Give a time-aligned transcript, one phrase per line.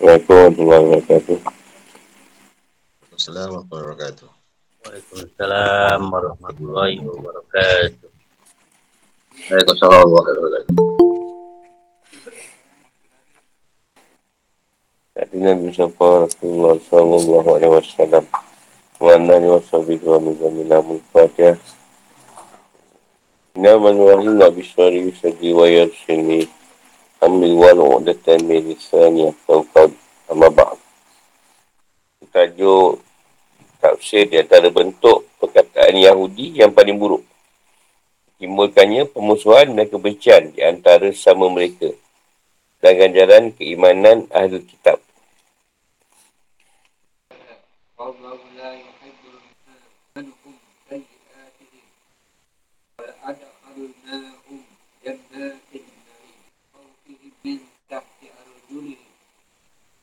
[0.00, 1.38] Assalamualaikum warahmatullahi wabarakatuh.
[3.12, 4.28] Assalamualaikum warahmatullahi wabarakatuh.
[4.80, 8.08] Waalaikumsalam warahmatullahi wabarakatuh.
[9.52, 10.80] Waalaikumsalam warahmatullahi wabarakatuh.
[15.12, 15.66] Nabi Nabi
[16.24, 18.24] Rasulullah Sallallahu Alaihi Wasallam
[18.96, 21.60] Wa anani wa sahbihi wa mizani namun fatihah
[23.52, 23.92] Nama
[24.40, 26.48] nabi syari sadi wa yarsini
[27.22, 29.94] Amri wa nu'udatan min lisani atau qad
[30.26, 30.74] Amma ba'd
[32.34, 32.98] Tajuk
[33.78, 37.22] tafsir di antara bentuk perkataan Yahudi yang paling buruk.
[38.40, 41.90] Timbulkannya pemusuhan dan kebencian di antara sama mereka.
[42.82, 44.98] Dan ganjaran keimanan ahli kitab.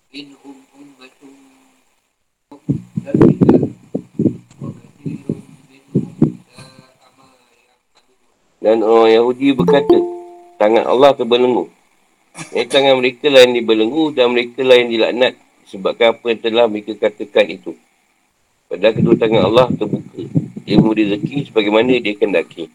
[0.10, 0.26] Dan
[8.82, 9.94] orang Yahudi berkata,
[10.58, 11.70] tangan Allah terbelenggu.
[12.58, 15.38] Eh, tangan mereka lah yang dibelenggu dan mereka lah yang dilaknat
[15.70, 17.78] sebabkan apa yang telah mereka katakan itu.
[18.66, 20.26] Padahal kedua tangan Allah terbuka.
[20.66, 22.66] Dia memberi rezeki sebagaimana dia kendaki.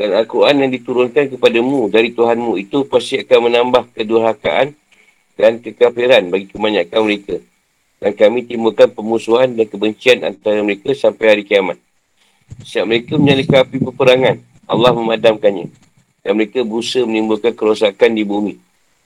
[0.00, 4.87] Dan Al-Quran yang diturunkan kepadamu dari Tuhanmu itu pasti akan menambah kedurhakaan
[5.38, 7.36] dan kekafiran bagi kebanyakan mereka.
[7.98, 11.78] Dan kami timbulkan pemusuhan dan kebencian antara mereka sampai hari kiamat.
[12.62, 14.36] Setiap mereka menyalakan api peperangan,
[14.66, 15.70] Allah memadamkannya.
[16.26, 18.54] Dan mereka berusaha menimbulkan kerosakan di bumi.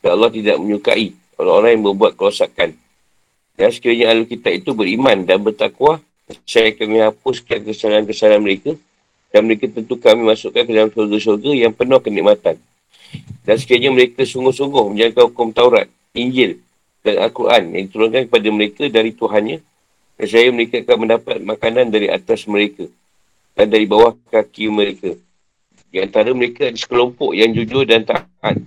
[0.00, 2.76] Dan Allah tidak menyukai orang-orang yang berbuat kerosakan.
[3.56, 6.00] Dan sekiranya ahli kita itu beriman dan bertakwa,
[6.48, 8.72] saya kami hapuskan kesalahan-kesalahan mereka
[9.32, 12.56] dan mereka tentu kami masukkan ke dalam surga-surga yang penuh kenikmatan.
[13.44, 16.60] Dan sekiranya mereka sungguh-sungguh menjaga hukum Taurat, Injil
[17.00, 19.58] dan Al-Quran yang diturunkan kepada mereka dari Tuhannya,
[20.20, 22.84] dan saya mereka akan mendapat makanan dari atas mereka
[23.56, 25.16] dan dari bawah kaki mereka.
[25.88, 28.60] Di antara mereka ada sekelompok yang jujur dan taat.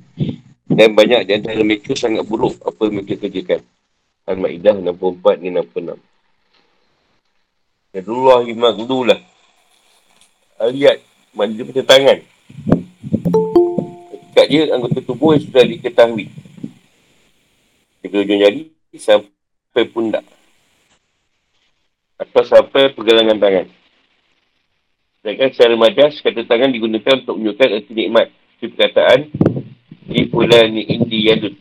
[0.66, 3.62] Dan banyak di antara mereka sangat buruk apa yang mereka kerjakan.
[4.26, 6.02] Al-Ma'idah 64 ni 66.
[7.94, 9.20] Yadullah imagdulah.
[10.58, 10.98] Ayat
[11.38, 12.18] mandi pada tangan.
[14.34, 16.28] Dekat dia anggota tubuh yang sudah diketahui.
[18.06, 18.62] Dari ujung jari
[18.94, 20.22] sampai pundak.
[22.22, 23.66] Atau sampai pergelangan tangan.
[25.26, 28.30] Sedangkan secara majas, kata tangan digunakan untuk menunjukkan erti nikmat.
[28.62, 29.20] Seperti perkataan,
[30.06, 31.56] di fulani indi yadud.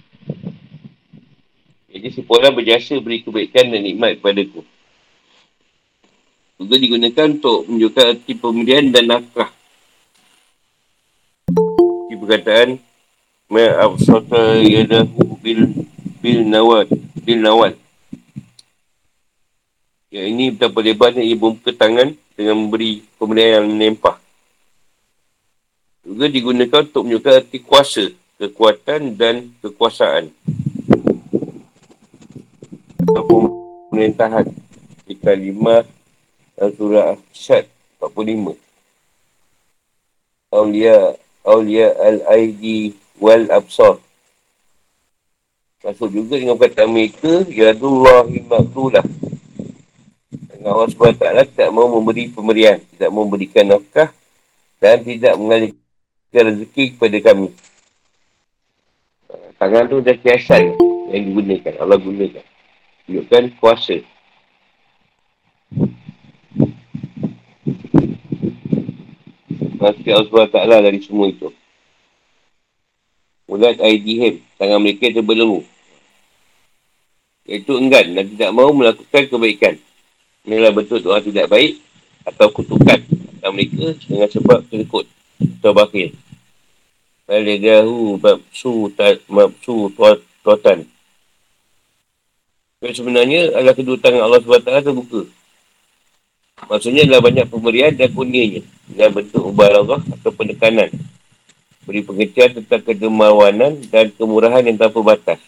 [1.88, 4.60] Jadi si Fulan berjasa beri kebaikan dan nikmat kepada ku.
[6.60, 9.50] Juga digunakan untuk menunjukkan erti pemberian dan nafkah.
[12.12, 12.78] Di perkataan,
[13.50, 15.73] Ma'absata yadahu bil,
[16.24, 16.88] bil nawad,
[17.20, 17.76] bil nawad.
[20.08, 24.16] Yang ini betapa lebarnya ia membuka tangan dengan memberi pemberian yang menempah.
[26.00, 28.08] Juga digunakan untuk menunjukkan erti kuasa
[28.40, 30.32] kekuatan dan kekuasaan.
[33.92, 34.48] Pemerintahan
[35.04, 35.84] di kalimah
[36.56, 37.68] surah Syad
[38.00, 38.56] 45.
[40.56, 44.03] Aulia Aulia al-Aidi wal Absar.
[45.84, 49.04] Masuk juga dengan kata mereka, Yadullah imakdulah.
[50.64, 54.08] Allah SWT tak mau memberi pemberian, tidak mau memberikan nafkah
[54.80, 55.76] dan tidak mengalihkan
[56.32, 57.52] rezeki kepada kami.
[59.60, 60.72] Tangan tu dah kiasan
[61.12, 61.74] yang digunakan.
[61.84, 62.44] Allah gunakan.
[63.04, 64.00] Tunjukkan kuasa.
[69.76, 71.52] Masih Allah Ta'ala dari semua itu.
[73.44, 74.40] Mulat aidihim.
[74.56, 75.73] Tangan mereka terbelenggu.
[77.44, 79.74] Iaitu enggan dan tidak mahu melakukan kebaikan.
[80.48, 81.80] Inilah bentuk doa tidak baik
[82.24, 83.00] atau kutukan
[83.44, 85.04] tangan mereka dengan sebab terikut
[85.60, 86.08] atau bakil.
[87.28, 88.92] Balidahu mabsu
[89.28, 89.92] mabsu
[90.44, 90.88] tuatan.
[92.80, 95.24] Tapi sebenarnya adalah kedua tangan Allah SWT terbuka.
[96.68, 98.60] Maksudnya adalah banyak pemberian dan kurnianya.
[98.88, 100.92] Dengan bentuk ubah Allah atau penekanan.
[101.84, 105.40] Beri pengertian tentang kedermawanan dan kemurahan yang tanpa batas.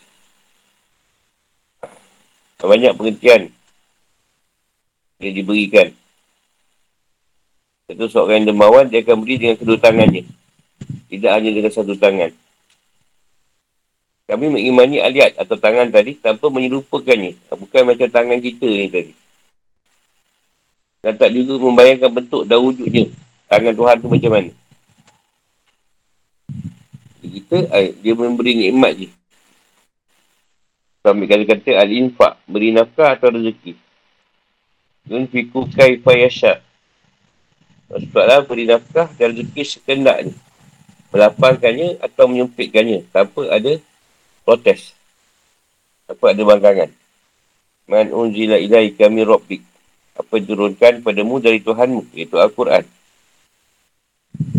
[2.67, 3.55] Banyak pengertian
[5.23, 5.95] yang diberikan.
[7.87, 10.27] Satu seorang yang dermawan, dia akan beri dengan kedua tangannya.
[11.07, 12.35] Tidak hanya dengan satu tangan.
[14.27, 17.39] Kami mengimani aliat atau tangan tadi tanpa menyerupakannya.
[17.47, 19.13] Bukan macam tangan kita ni tadi.
[20.99, 23.07] Dan tak juga membayangkan bentuk dan wujudnya.
[23.47, 24.51] Tangan Tuhan tu macam mana.
[27.23, 27.57] Kita,
[28.03, 29.09] dia memberi nikmat je.
[31.07, 32.35] Sambil kata-kata al-infak.
[32.51, 33.79] Beri nafkah atau rezeki.
[35.07, 36.59] Yunfiku kaifa yasha.
[37.87, 40.35] Sebablah beri nafkah dan rezeki sekendaknya.
[41.15, 43.07] Melapangkannya atau menyempitkannya.
[43.15, 43.79] Tanpa ada
[44.43, 44.99] protes.
[46.11, 46.91] Tanpa ada bangkangan.
[47.87, 49.63] Man unzila ilahi kami robbik.
[50.19, 52.19] Apa yang turunkan padamu dari Tuhanmu.
[52.19, 52.83] Iaitu Al-Quran.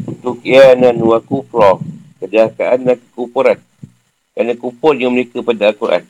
[0.07, 1.75] Untuk ianan wa kufra.
[2.23, 3.59] Kejahakaan dan kekupuran.
[4.31, 6.07] Kerana kupurnya mereka pada Al-Quran.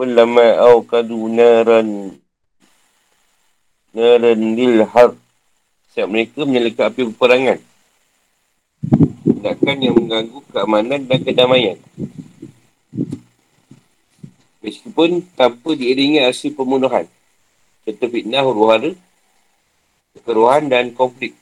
[0.00, 2.16] Kullama awkadu naran
[3.92, 5.12] naran lil har
[5.92, 7.58] setiap mereka menyalakan api peperangan
[9.20, 11.76] tindakan yang mengganggu keamanan dan kedamaian.
[14.64, 17.04] Meskipun tanpa diiringi aksi pembunuhan
[17.84, 18.96] serta fitnah huru-hara
[20.16, 21.36] kekeruhan dan konflik.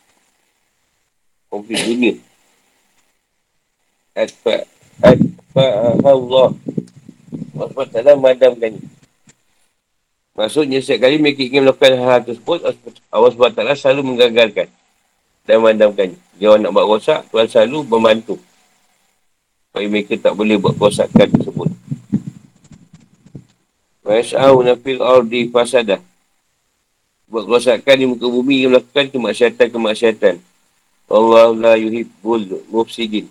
[1.47, 2.19] Konflik dunia.
[4.19, 4.67] Atfa
[4.99, 5.67] Atfa
[6.03, 6.59] Allah
[7.59, 8.73] Allah SWT memadamkan.
[10.39, 12.63] Maksudnya setiap kali mereka ingin melakukan hal tersebut,
[13.11, 14.71] Allah SWT selalu menggagalkan
[15.43, 16.15] dan memadamkan.
[16.39, 18.39] Dia nak buat rosak, Tuhan selalu membantu.
[19.67, 21.71] Supaya mereka tak boleh buat kerosakan tersebut.
[24.07, 25.99] Wa'as'ahu nafil ardi fasadah.
[27.27, 30.39] Buat kerosakan di muka bumi yang melakukan kemaksiatan-kemaksiatan.
[31.11, 33.27] Allah la yuhibbul mufsidin.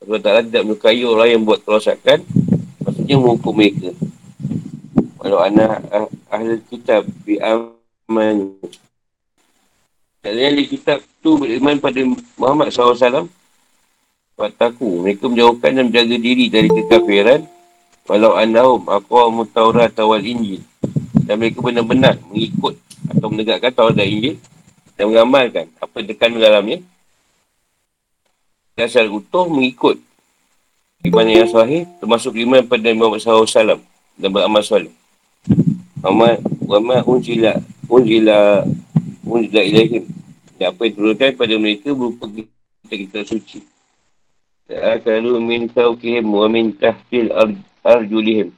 [0.00, 2.24] Allah Ta'ala tidak menyukai orang yang buat kerosakan
[3.04, 3.90] maksudnya menghukum mereka.
[5.20, 8.56] Walau anak ah, ahli kitab bi aman.
[10.24, 12.00] Kalian di kitab tu beriman pada
[12.40, 13.28] Muhammad SAW.
[14.40, 17.44] Wataku, mereka menjauhkan dan menjaga diri dari kekafiran.
[18.08, 20.64] Walau anahum aqwamu taurat wal injil.
[21.28, 24.36] Dan mereka benar-benar mengikut atau menegakkan dan Injil
[24.96, 26.78] dan mengamalkan apa yang tekan dalamnya.
[28.76, 30.03] Dan secara utuh mengikut
[31.04, 33.76] Iman yang sahih termasuk iman pada Muhammad SAW
[34.16, 34.88] dan beramal soleh.
[36.00, 37.60] Muhammad Muhammad unjila
[37.92, 38.64] unjila
[39.20, 40.08] unjila ilaihim.
[40.56, 43.60] Dan apa yang turunkan pada mereka berupa kita kita suci.
[45.04, 47.28] Kalau min tauqihim wa min tahtil
[47.84, 48.48] arjulihim.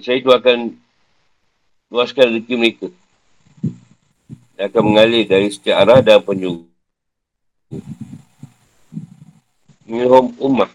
[0.00, 0.72] Saya itu akan
[1.92, 2.88] luaskan rezeki mereka.
[4.56, 6.64] Dan akan mengalir dari setiap arah dan penjuru.
[9.84, 10.72] Minhum ummah.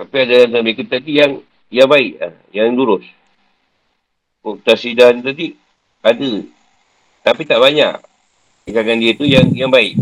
[0.00, 3.04] Tapi ada yang mereka tadi yang yang baik, ah, yang lurus.
[4.40, 5.52] Muktasidan tadi
[6.00, 6.32] ada.
[7.20, 8.00] Tapi tak banyak.
[8.64, 10.00] Tinggalkan dia tu yang yang baik.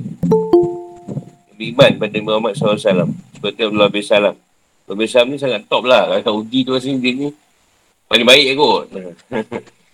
[1.59, 3.11] Beriman pada Muhammad SAW.
[3.35, 4.39] Seperti Abdullah bin Salam.
[4.87, 6.07] Abdullah bin Salam ni sangat top lah.
[6.23, 7.35] Kalau uji tu asing dia ni.
[8.07, 8.87] Paling baik kot.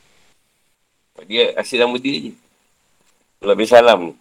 [1.32, 2.32] dia asyik nama dia je.
[3.40, 4.14] Abdullah bin Salam ni.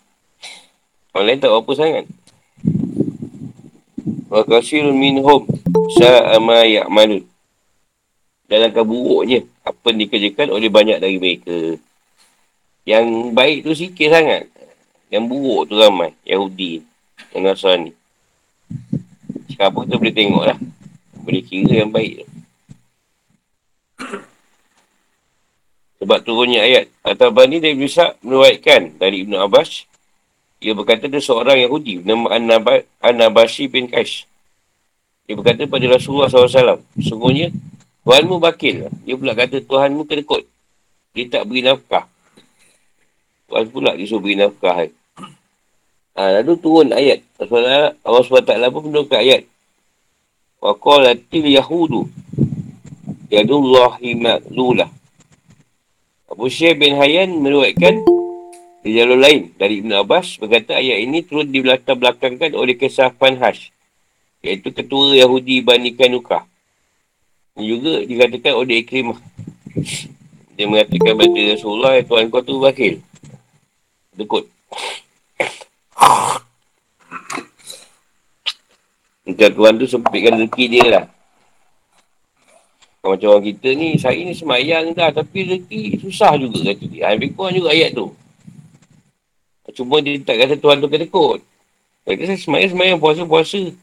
[1.12, 2.08] Orang lain tak apa sangat.
[4.34, 5.46] Wa kasir minhum
[5.94, 7.22] sa'ama ya'malun.
[8.50, 11.78] Dalam keburuknya, apa yang dikerjakan oleh banyak dari mereka.
[12.82, 13.06] Yang
[13.38, 14.50] baik tu sikit sangat.
[15.14, 16.18] Yang buruk tu ramai.
[16.26, 16.82] Yahudi.
[17.30, 17.92] Yang Nasrani.
[19.54, 20.58] Sekarang kita boleh tengok lah.
[21.22, 22.28] Boleh kira yang baik tu.
[26.02, 26.90] Sebab turunnya ayat.
[27.06, 29.86] Al-Tabani dari Bisa menuaitkan dari Ibn Abbas
[30.64, 32.32] ia berkata ada seorang Yahudi nama
[33.04, 34.24] An-Nabashi bin Kais.
[35.28, 37.52] Dia berkata pada Rasulullah SAW, sungguhnya
[38.04, 38.88] Tuhanmu bakil.
[39.08, 40.44] Dia pula kata Tuhanmu kedekut.
[41.16, 42.08] Dia tak beri nafkah.
[43.48, 44.92] Tuhan pula disuruh beri nafkah.
[46.16, 47.24] Ha, lalu turun ayat.
[47.40, 49.48] Allah SWT pun menurunkan ayat.
[50.60, 52.08] Wa qalatil yahudu
[53.32, 54.92] yadullahi ma'lulah.
[56.28, 58.04] Abu Syekh bin Hayyan meruatkan
[58.84, 63.72] di jalur lain dari Ibn Abbas berkata ayat ini turut dilatar belakangkan oleh kisah Fanhash
[64.44, 66.44] iaitu ketua Yahudi Bani Kanuka.
[67.56, 69.16] Ini juga dikatakan oleh Ikrimah.
[70.60, 73.00] Dia mengatakan kepada Rasulullah Tuhan kau tu bakil.
[74.20, 74.52] Dekut.
[79.24, 81.06] Macam Tuhan tu sempitkan rezeki dia lah.
[83.04, 87.08] Macam orang kita ni, saya ni semayang dah tapi rezeki susah juga kata dia.
[87.08, 88.12] Habis kurang juga ayat tu.
[89.74, 91.42] Cuma dia tak kata Tuhan tu kena kot.
[92.06, 93.74] Dia kata semayang-semayang, puasa-puasa.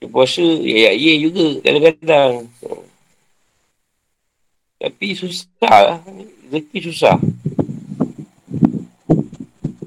[0.00, 2.32] Dia puasa, ya, ya, ya juga kadang-kadang.
[4.80, 6.00] Tapi susah.
[6.48, 7.16] Rezeki susah.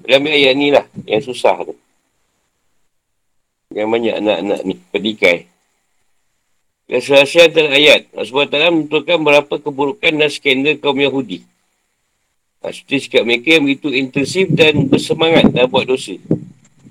[0.08, 1.76] Dia ambil ayat ni lah, yang susah tu.
[3.76, 5.38] Yang banyak anak-anak ni, pedikai.
[6.88, 11.44] Selesai antara ayat, Allah SWT menentukan berapa keburukan dan skandal kaum Yahudi.
[12.62, 16.18] Seperti sikap mereka yang begitu intensif dan bersemangat dalam buat dosa.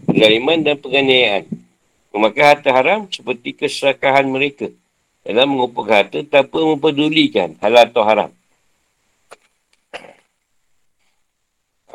[0.06, 1.44] Kezaliman dan penganiayaan.
[2.14, 4.72] Memakai harta haram seperti keserakahan mereka
[5.26, 8.30] dalam mengumpulkan harta tanpa mempedulikan halal atau haram.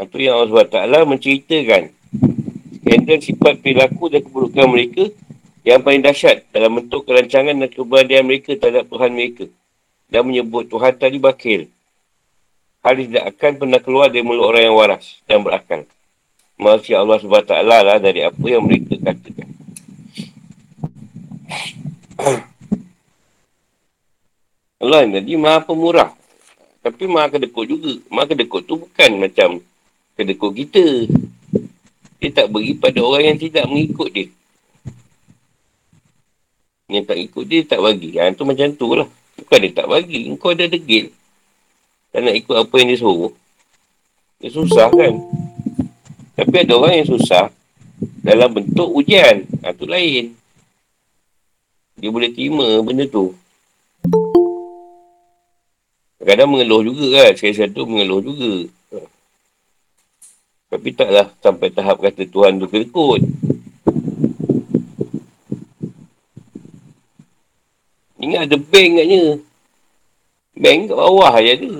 [0.01, 1.83] Itu yang Allah SWT menceritakan
[2.81, 5.03] skandal sifat perilaku dan keburukan mereka
[5.61, 9.45] yang paling dahsyat dalam bentuk kerancangan dan keberanian mereka terhadap Tuhan mereka
[10.09, 11.69] dan menyebut Tuhan tadi bakil.
[12.81, 15.85] Hal tidak akan pernah keluar dari mulut orang yang waras dan berakal.
[16.57, 19.49] Masya Allah SWT lah dari apa yang mereka katakan.
[24.81, 26.09] Allah yang tadi maha pemurah.
[26.81, 28.01] Tapi maha kedekut juga.
[28.09, 29.61] Maha kedekut tu bukan macam
[30.17, 31.05] kedekut kita.
[32.17, 34.25] Dia tak beri pada orang yang tidak mengikut dia.
[36.89, 38.17] Yang tak ikut dia, tak bagi.
[38.17, 39.09] Ha, tu macam tu lah.
[39.37, 40.27] Bukan dia tak bagi.
[40.37, 41.13] Kau ada degil.
[42.11, 43.31] Tak nak ikut apa yang dia suruh.
[44.43, 45.13] Dia susah kan.
[46.35, 47.47] Tapi ada orang yang susah
[48.19, 49.47] dalam bentuk ujian.
[49.63, 50.35] Ha, tu lain.
[51.95, 53.31] Dia boleh terima benda tu.
[56.19, 57.33] Kadang mengeluh juga kan.
[57.39, 58.67] Saya satu mengeluh juga.
[60.71, 63.23] Tapi taklah sampai tahap kata Tuhan tu kelekut.
[68.19, 69.23] Ingat ada bank katnya.
[70.55, 71.71] Bank kat bawah je ada.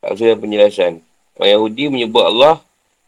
[0.00, 1.04] Tak usah penjelasan.
[1.36, 2.60] Orang Yahudi menyebut Allah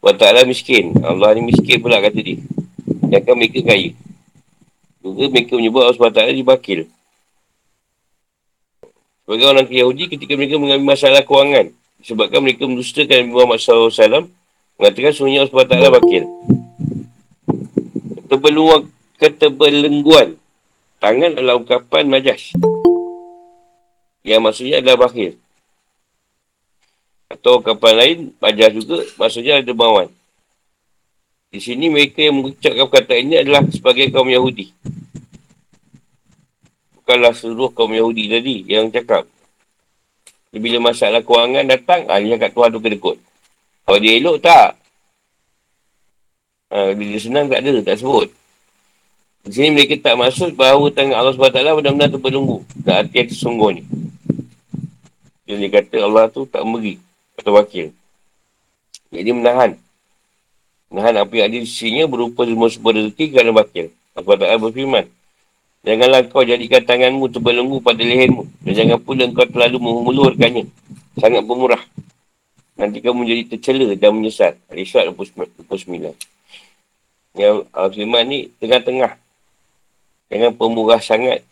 [0.03, 0.99] Wa ta'ala miskin.
[0.99, 2.43] Allah ni miskin pula kata dia.
[3.07, 3.95] Jangan mereka kaya.
[4.99, 6.91] Juga mereka menyebut Allah SWT dibakil.
[9.23, 11.71] Sebagai orang Yahudi ketika mereka mengambil masalah kewangan.
[12.03, 14.27] Sebabkan mereka mendustakan Nabi Muhammad SAW.
[14.75, 16.23] Mengatakan sebenarnya Allah SWT bakil.
[18.27, 18.81] Ketebeluan,
[19.23, 20.35] ketebelengguan.
[20.99, 22.51] Tangan adalah ungkapan majas.
[24.27, 25.39] Yang maksudnya adalah bakil.
[27.33, 30.05] Atau kapan lain, bajar juga, maksudnya ada bawan.
[31.49, 34.69] Di sini mereka yang mengucapkan kata ini adalah sebagai kaum Yahudi.
[36.97, 39.25] Bukanlah seluruh kaum Yahudi tadi yang cakap.
[40.53, 43.17] Bila masalah kewangan datang, ah, dia cakap Tuhan tu kedekut.
[43.83, 44.77] Kalau dia elok, tak.
[46.69, 48.29] Ha, bila dia senang, tak ada, tak sebut.
[49.43, 52.63] Di sini mereka tak maksud bahawa tangan Allah SWT benar-benar terbelunggu.
[52.87, 53.83] Tak hati yang sesungguhnya.
[55.43, 57.02] Jadi dia kata Allah tu tak memberi
[57.39, 57.93] atau wakil.
[59.13, 59.77] Jadi menahan.
[60.89, 63.89] Menahan apa yang ada di sisinya berupa semua sebuah rezeki kerana wakil.
[64.13, 65.05] Apa tak berfirman.
[65.83, 68.47] Janganlah kau jadikan tanganmu terbelenggu pada lehermu.
[68.63, 70.63] Dan jangan pula kau terlalu menghulurkannya.
[71.19, 71.81] Sangat pemurah.
[72.73, 74.57] Nanti kamu menjadi tercela dan menyesat.
[74.71, 76.15] Al-Israt 29.
[77.33, 79.17] Yang Al-Firman ni tengah-tengah.
[80.31, 81.45] Jangan pemurah sangat.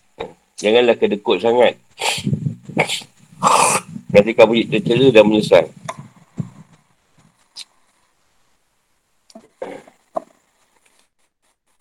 [0.58, 1.78] Janganlah kedekut sangat.
[4.12, 5.66] Nanti kamu jadi tercela dan menyesal.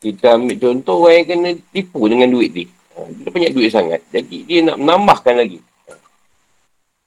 [0.00, 2.64] Kita ambil contoh orang yang kena tipu dengan duit ni.
[3.20, 4.00] Dia banyak duit sangat.
[4.08, 5.60] Jadi dia nak menambahkan lagi.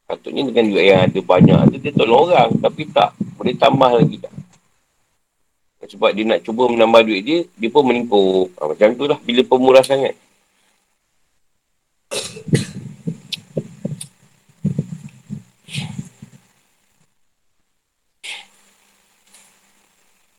[0.06, 1.58] Patutnya dengan duit yang ada banyak.
[1.58, 2.54] Ada dia tolong orang.
[2.62, 3.18] Tapi tak.
[3.34, 4.34] Boleh tambah lagi tak.
[5.90, 7.40] Sebab dia nak cuba menambah duit dia.
[7.58, 8.46] Dia pun menipu.
[8.62, 9.18] Ha, macam tu lah.
[9.26, 10.14] Bila pemurah sangat.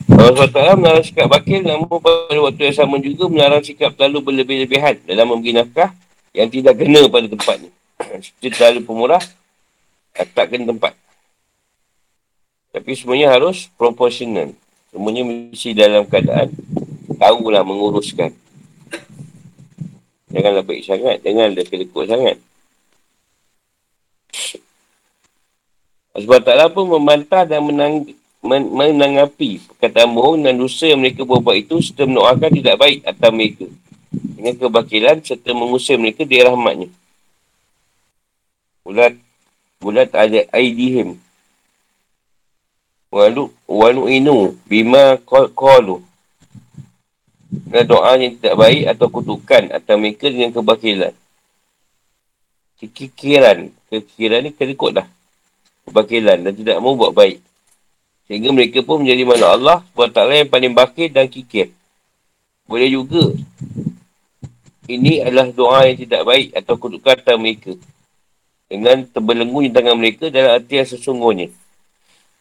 [0.04, 5.00] Allah SWT melarang sikap bakil namun pada waktu yang sama juga melarang sikap terlalu berlebih-lebihan
[5.08, 5.96] dalam memberi nafkah
[6.36, 7.70] yang tidak kena pada tempatnya.
[8.20, 9.22] Seperti terlalu pemurah,
[10.12, 10.92] tak kena tempat.
[12.74, 14.50] Tapi semuanya harus proporsional.
[14.90, 16.50] Semuanya mesti dalam keadaan
[17.16, 18.34] tahulah menguruskan.
[20.34, 22.36] Janganlah baik sangat, janganlah kelekut sangat.
[26.14, 28.06] Sebab taklah pun membantah dan menang,
[28.44, 33.30] men- menanggapi perkataan bohong dan dosa yang mereka buat itu serta mendoakan tidak baik atas
[33.32, 33.66] mereka
[34.12, 36.92] dengan kebakilan serta mengusir mereka di rahmatnya.
[38.84, 39.16] Ulat
[39.84, 41.20] Ulat ada aidihim.
[43.12, 45.20] Walu walu inu bima
[45.52, 46.00] qalu.
[47.68, 51.14] Dan doa yang tidak baik atau kutukan atau mereka dengan kebakilan.
[52.80, 53.70] Kekikiran.
[53.92, 55.06] Kekikiran ni kena ikut dah.
[55.86, 57.38] Kebakilan dan tidak mau buat baik.
[58.24, 61.68] Sehingga mereka pun menjadi makhluk Allah SWT yang paling bakir dan kikir.
[62.64, 63.36] Boleh juga.
[64.84, 67.76] Ini adalah doa yang tidak baik atau kutuk kata mereka.
[68.68, 71.52] Dengan terbelenggu di tangan mereka dalam arti yang sesungguhnya.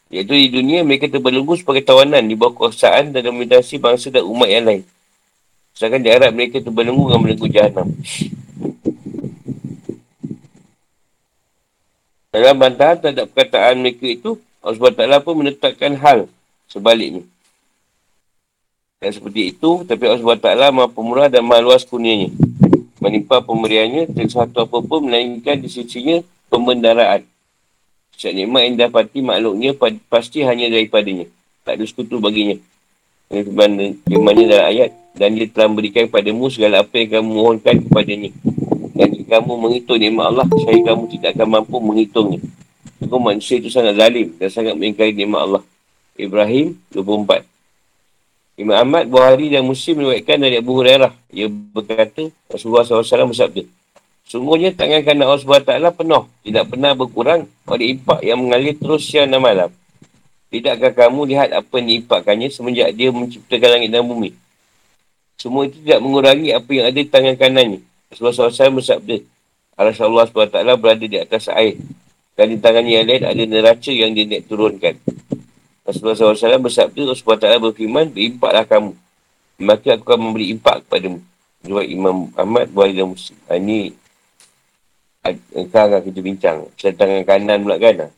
[0.08, 4.48] Iaitu di dunia mereka terbelenggu sebagai tawanan di bawah kuasaan dan dominasi bangsa dan umat
[4.48, 4.84] yang lain.
[5.76, 7.88] Sedangkan di Arab mereka terbelenggu dengan belenggu jahannam.
[12.34, 14.32] Dalam bantahan terhadap perkataan mereka itu,
[14.64, 16.32] Allah SWT pun menetapkan hal
[16.72, 17.28] sebaliknya.
[19.04, 22.32] Dan seperti itu, tapi Allah SWT maha pemurah dan maha luas kurnianya.
[23.04, 27.28] menimpa pemberiannya sesuatu apa pun melainkan di sisinya pembendaraan.
[28.16, 29.76] Setiap nikmat yang dapati makhluknya
[30.08, 31.28] pasti hanya daripadanya.
[31.68, 32.56] Tak ada sekutu baginya.
[33.28, 34.96] Firman dalam ayat.
[35.20, 38.32] Dan dia telah memberikan kepadamu segala apa yang kamu mohonkan kepadanya.
[38.96, 42.40] Dan jika kamu menghitung nikmat Allah, saya kamu tidak akan mampu menghitungnya.
[43.04, 45.64] Aku manusia itu sangat zalim dan sangat mengingkari nikmat Allah.
[46.16, 47.44] Ibrahim 24.
[48.54, 51.12] Imam Ahmad, Buhari dan Muslim menuatkan dari Abu Hurairah.
[51.34, 53.66] Ia berkata, Rasulullah SAW bersabda,
[54.24, 56.24] Sungguhnya tangan kanan Allah SWT penuh.
[56.48, 59.70] Tidak pernah berkurang oleh impak yang mengalir terus siang dan malam.
[60.54, 64.32] Tidakkah kamu lihat apa yang diimpakkannya semenjak dia menciptakan langit dan bumi?
[65.36, 67.82] Semua itu tidak mengurangi apa yang ada di tangan kanannya.
[68.14, 69.18] Rasulullah SAW bersabda,
[69.74, 71.82] Rasulullah SWT berada di atas air.
[72.34, 74.96] Dan di tangannya yang lain ada neraca yang dia nak turunkan.
[75.86, 78.92] Rasulullah SAW bersabda, Rasulullah SWT berfirman, berimpaklah kamu.
[79.62, 81.22] Maka aku akan memberi impak kepadamu.
[81.64, 83.38] Dua Imam Ahmad, Buhari dan Muslim.
[83.48, 83.94] Ha, ini,
[85.24, 86.58] akan kita bincang.
[86.76, 88.12] Saya tangan kanan pula kan?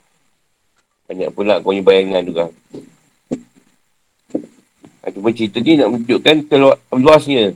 [1.06, 2.46] Banyak pula kau punya bayangan juga.
[5.16, 7.54] Cuma cerita ni nak menunjukkan keluar, luasnya.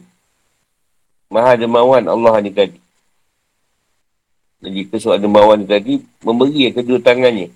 [1.33, 2.77] Maha demawan Allah ni tadi.
[4.59, 7.47] Dan jika seorang demawan ni tadi, memberi kedua tangannya.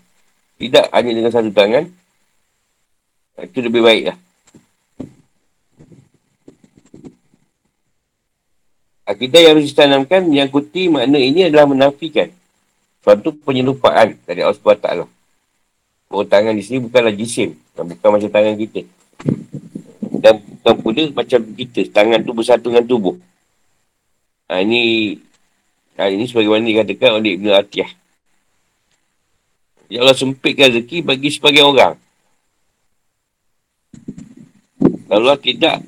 [0.56, 1.84] Tidak hanya dengan satu tangan.
[3.44, 4.18] Itu lebih baik lah.
[9.04, 12.32] Akidah yang harus ditanamkan menyangkuti makna ini adalah menafikan
[13.04, 14.88] suatu penyelupaan dari Allah SWT.
[16.08, 17.52] Oh, tangan di sini bukanlah jisim.
[17.76, 18.88] Bukan macam tangan kita.
[20.24, 21.82] Dan bukan pula macam kita.
[21.92, 23.20] Tangan tu bersatu dengan tubuh.
[24.48, 25.18] Ha, ini
[25.98, 27.92] ha, ini sebagaimana dikatakan oleh Ibn Atiyah.
[29.92, 31.96] Ya Allah sempitkan rezeki bagi sebagian orang.
[35.12, 35.86] Allah tidak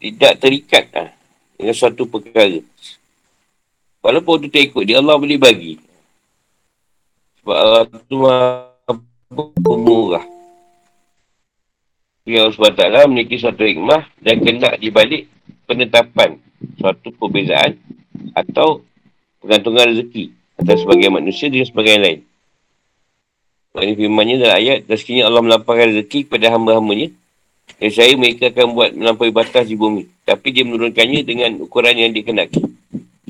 [0.00, 1.12] tidak terikat ha,
[1.58, 2.64] dengan suatu perkara.
[4.02, 5.78] Walaupun tu tak ikut dia, Allah boleh bagi.
[7.42, 8.18] Sebab Allah tu
[9.62, 10.26] pemurah.
[12.22, 15.26] Ya Allah SWT memiliki suatu hikmah dan kena dibalik
[15.66, 16.38] penetapan
[16.78, 17.78] suatu perbezaan
[18.32, 18.82] atau
[19.42, 22.20] pergantungan rezeki antara sebagai manusia dengan sebagai lain.
[23.72, 27.08] Ini firmannya dalam ayat, dan Allah melampaukan rezeki kepada hamba-hambanya,
[27.80, 30.04] dan saya mereka akan buat melampaui batas di bumi.
[30.28, 32.60] Tapi dia menurunkannya dengan ukuran yang dikenaki.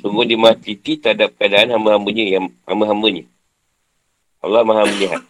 [0.03, 3.23] Sungguh dia mati terhadap keadaan hamba-hambanya yang hamba-hambanya.
[4.43, 5.23] Allah maha melihat.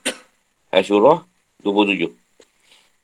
[0.73, 1.21] Asyurah
[1.61, 2.09] 27.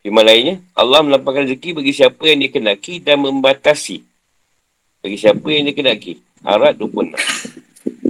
[0.01, 4.08] Firman lainnya, Allah melampaukan rezeki bagi siapa yang dikenaki dan membatasi.
[5.03, 6.13] Bagi siapa yang dikenaki.
[6.43, 7.15] Harap 26.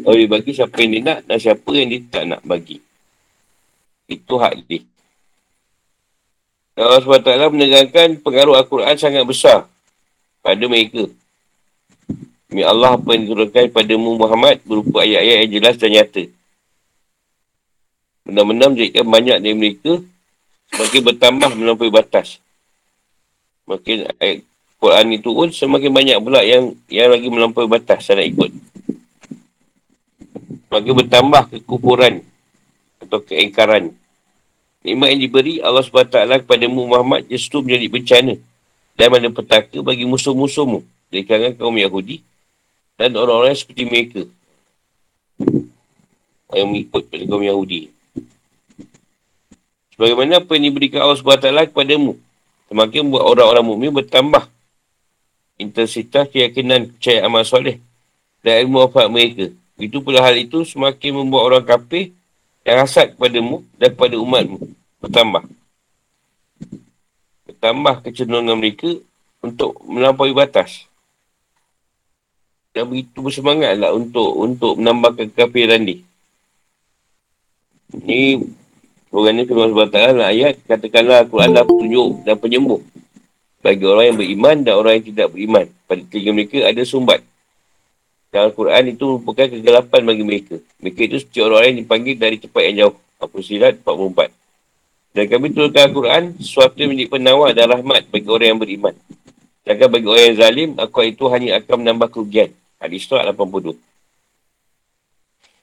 [0.09, 2.81] Allah bagi siapa yang dia nak dan siapa yang dia tak nak bagi.
[4.09, 4.81] Itu hak dia.
[6.79, 9.66] Allah SWT menegaskan pengaruh Al-Quran sangat besar
[10.40, 11.11] pada mereka.
[12.48, 16.24] Demi Allah apa yang diturunkan padamu Muhammad berupa ayat-ayat yang jelas dan nyata.
[18.24, 19.92] Benar-benar menjadikan banyak dari mereka
[20.72, 22.40] semakin bertambah melampaui batas.
[23.68, 28.30] Makin ayat Quran itu pun semakin banyak pula yang yang lagi melampaui batas saya nak
[28.30, 28.50] ikut.
[30.70, 32.22] Makin bertambah kekufuran
[33.02, 33.90] atau keengkaran.
[34.86, 38.34] Nikmat yang diberi Allah SWT kepada Muhammad justru menjadi bencana
[38.94, 42.22] dan mana petaka bagi musuh-musuhmu dari kalangan kaum Yahudi
[42.94, 44.22] dan orang-orang seperti mereka
[46.54, 47.90] yang mengikut pada kaum Yahudi.
[49.98, 52.14] Bagaimana apa yang diberikan Allah SWT kepadamu.
[52.70, 54.46] Semakin buat orang-orang mukmin bertambah
[55.59, 57.83] intensitas keyakinan percaya amal soleh
[58.40, 59.51] dan ilmu wafat mereka.
[59.79, 62.14] Itu pula hal itu semakin membuat orang kafir
[62.62, 64.59] yang hasad kepadamu dan kepada umatmu
[65.03, 65.44] bertambah.
[67.47, 68.90] Bertambah kecenderungan mereka
[69.42, 70.87] untuk melampaui batas.
[72.75, 76.07] Dan begitu bersemangatlah untuk untuk menambahkan kekafiran ni.
[77.94, 78.42] Ini
[79.09, 82.81] Orang ini firman Allah Ta'ala ayat katakanlah Al-Quran adalah petunjuk dan penyembuh
[83.59, 85.66] bagi orang yang beriman dan orang yang tidak beriman.
[85.88, 87.21] Pada tiga mereka ada sumbat.
[88.29, 90.57] Dan Al-Quran itu merupakan kegelapan bagi mereka.
[90.85, 92.97] Mereka itu seperti orang yang dipanggil dari tempat yang jauh.
[93.18, 94.31] Apa sirat 44.
[95.16, 98.94] Dan kami turunkan Al-Quran sesuatu yang menjadi penawar dan rahmat bagi orang yang beriman.
[99.66, 102.51] Jangan bagi orang yang zalim, aku itu hanya akan menambah kerugian.
[102.79, 103.75] Hadis Surah 82.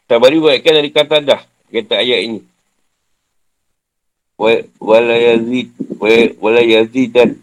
[0.05, 1.41] Tabari buatkan dari kata dah.
[1.71, 2.39] Kata ayat ini
[4.35, 5.71] wala yazid
[6.43, 7.39] wala yazid dan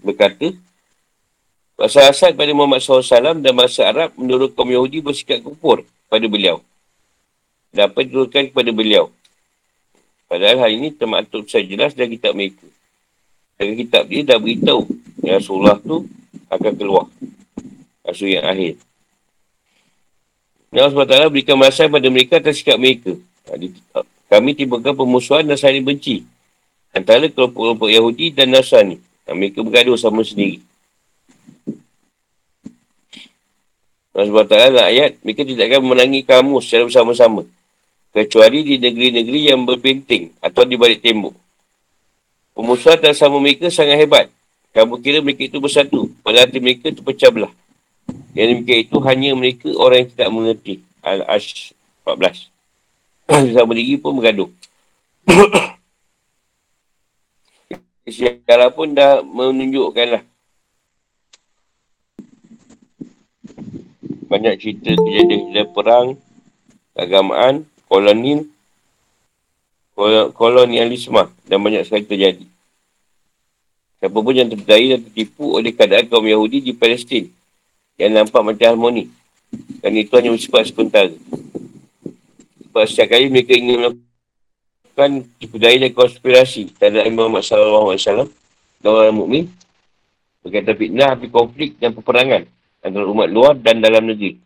[0.00, 0.52] berkata
[1.80, 5.80] Masa asal pada Muhammad SAW dan masa Arab menurut kaum Yahudi bersikap kufur
[6.12, 6.60] pada beliau.
[7.72, 9.08] Dapat diturunkan kepada beliau.
[10.28, 12.68] Padahal hal ini termaktub secara jelas dari kitab mereka.
[13.56, 14.84] Dari kitab dia dah beritahu
[15.24, 16.04] yang Rasulullah tu
[16.52, 17.08] akan keluar.
[18.04, 18.76] Maksud yang akhir.
[20.76, 23.16] Allah SWT berikan masa pada mereka atas sikap mereka.
[24.28, 26.28] Kami timbulkan pemusuhan dan saling benci.
[26.92, 29.00] Antara kelompok-kelompok Yahudi dan Nasrani.
[29.30, 30.58] Mereka bergaduh sama sendiri.
[34.10, 37.46] Allah SWT dalam ayat, mereka tidak akan memenangi kamu secara bersama-sama.
[38.10, 41.32] Kecuali di negeri-negeri yang berbenting atau di balik tembok.
[42.58, 44.26] Pemusuhan dan sama mereka sangat hebat.
[44.74, 46.10] Kamu kira mereka itu bersatu.
[46.26, 47.54] Pada hati mereka itu pecah belah.
[48.34, 50.74] Yang demikian itu hanya mereka orang yang tidak mengerti.
[51.02, 52.50] Al-Ash 14.
[53.54, 54.50] Sama diri pun bergaduh.
[58.10, 60.26] Sejarah pun dah menunjukkanlah.
[64.26, 66.06] Banyak cerita kejadian-kejadian perang,
[66.94, 67.54] keagamaan,
[67.90, 68.46] kolonial,
[70.34, 72.46] kolonialisme dan banyak sekali terjadi.
[74.00, 77.28] Siapa pun yang terpedaya dan tertipu oleh keadaan kaum Yahudi di Palestin
[78.00, 79.12] yang nampak macam harmoni.
[79.82, 81.12] Dan itu hanya bersifat sementara.
[82.64, 84.09] Sebab setiap kali mereka ingin melakukan
[84.94, 88.28] terpedaya dan konspirasi terhadap Imam Muhammad SAW
[88.80, 89.44] dan orang mukmin
[90.40, 92.48] berkaitan fitnah, api konflik dan peperangan
[92.80, 94.40] antara umat luar dan dalam negeri.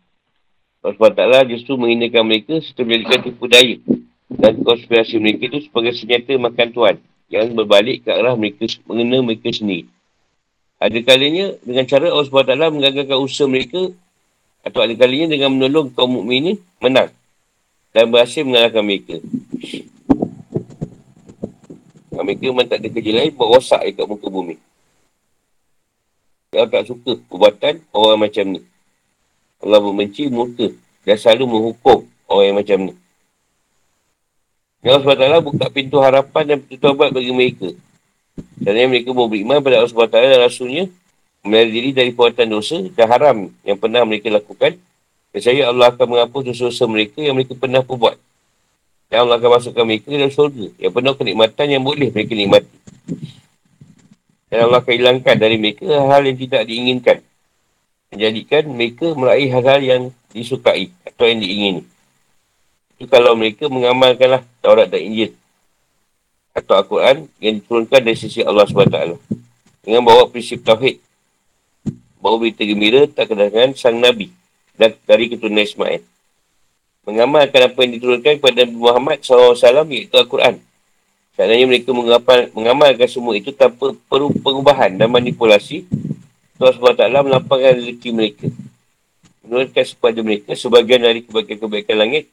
[0.83, 3.79] Allah SWT justru menghinakan mereka serta menjadikan tipu daya
[4.29, 6.95] dan konspirasi mereka itu sebagai senjata makan tuan
[7.31, 9.89] yang berbalik ke arah mereka mengenai mereka sendiri.
[10.77, 13.89] Ada kalinya dengan cara Allah SWT menggagalkan usaha mereka
[14.61, 16.53] atau ada kalinya dengan menolong kaum mukmin ini
[16.83, 17.09] menang
[17.95, 19.15] dan berhasil mengalahkan mereka.
[22.21, 24.55] Mereka memang tak ada kerja lain buat rosak dekat muka bumi.
[26.55, 28.61] Allah tak suka perbuatan orang macam ni.
[29.59, 30.71] Allah membenci murka
[31.03, 32.93] dan selalu menghukum orang yang macam ni.
[34.85, 37.73] Allah SWT buka pintu harapan dan pintu taubat bagi mereka.
[38.61, 40.83] Dan mereka mau beriman pada Allah SWT dan Rasulnya
[41.41, 44.77] memelihara diri dari perbuatan dosa dan haram yang pernah mereka lakukan.
[45.33, 48.15] Dan saya Allah akan menghapus dosa-dosa mereka yang mereka pernah perbuat.
[49.09, 52.75] Dan Allah akan masukkan mereka dalam surga yang penuh kenikmatan yang boleh mereka nikmati.
[54.49, 57.17] Dan Allah akan hilangkan dari mereka hal yang tidak diinginkan.
[58.09, 60.01] Menjadikan mereka meraih hal-hal yang
[60.33, 61.81] disukai atau yang diingini.
[62.95, 65.35] Itu kalau mereka mengamalkanlah Taurat dan Injil.
[66.55, 69.19] Atau Al-Quran yang diturunkan dari sisi Allah SWT.
[69.83, 71.03] Dengan bawa prinsip Tauhid.
[72.23, 74.31] Bawa berita gembira tak kedatangan Sang Nabi.
[74.79, 76.14] Dan dari keturunan Ismail.
[77.05, 79.53] Mengamalkan apa yang diturunkan kepada Muhammad SAW
[79.93, 80.57] iaitu Al-Quran.
[81.37, 85.85] Seandainya mereka mengamal, mengamalkan semua itu tanpa perlu perubahan dan manipulasi,
[86.57, 88.47] Allah SWT melampangkan rezeki mereka.
[89.45, 92.25] Menurunkan kepada mereka sebagian dari kebaikan-kebaikan langit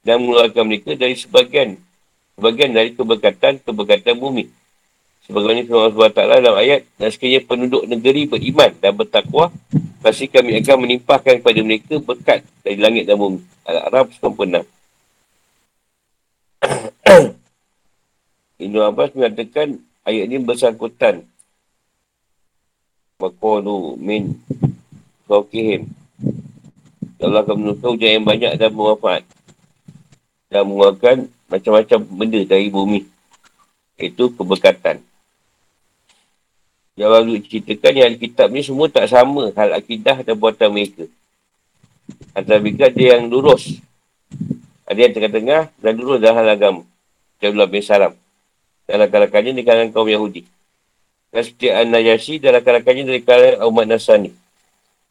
[0.00, 1.76] dan mengeluarkan mereka dari sebagian
[2.36, 4.48] sebagian dari keberkatan-keberkatan bumi.
[5.26, 9.50] Sebagaimana firman Allah SWT dalam ayat, dan sekiranya penduduk negeri beriman dan bertakwa,
[9.98, 13.42] pasti kami akan menimpahkan kepada mereka berkat dari langit dan bumi.
[13.66, 14.62] Al-Arab 96.
[18.56, 21.26] Ibn Abbas mengatakan ayat ini bersangkutan.
[23.18, 24.38] Maqalu min
[25.26, 25.90] Fawkihim.
[27.16, 29.24] Allah akan menukar hujan yang banyak dan bermanfaat
[30.52, 31.16] dan mengeluarkan
[31.48, 33.02] macam-macam benda dari bumi.
[33.96, 35.05] Itu keberkatan.
[36.96, 41.04] Yang lalu ceritakan yang kitab ni semua tak sama hal akidah dan buatan mereka.
[42.32, 43.84] Antara mereka ada yang lurus.
[44.88, 46.82] Ada yang tengah-tengah dan lurus dalam hal agama.
[47.36, 48.16] Jabullah bin Salam.
[48.88, 50.48] Dan rakan-rakannya di kalangan kaum Yahudi.
[51.28, 54.32] Dan seperti An-Najasyi dan rakan-rakannya dari kalangan umat Nasrani.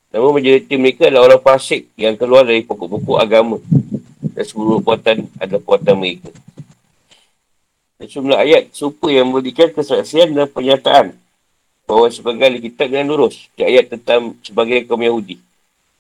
[0.10, 3.60] Namun majoriti mereka adalah orang fasik yang keluar dari pokok-pokok agama
[4.32, 6.32] dan seluruh perbuatan adalah perbuatan mereka.
[8.00, 11.20] Dan jumlah ayat super yang memberikan kesaksian dan pernyataan
[11.86, 13.50] bahawa sebagai ahli kitab yang lurus.
[13.54, 15.38] Di ayat tentang sebagai kaum Yahudi.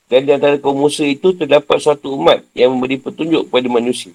[0.06, 4.13] Dan di antara kaum Musa itu terdapat suatu umat yang memberi petunjuk kepada manusia.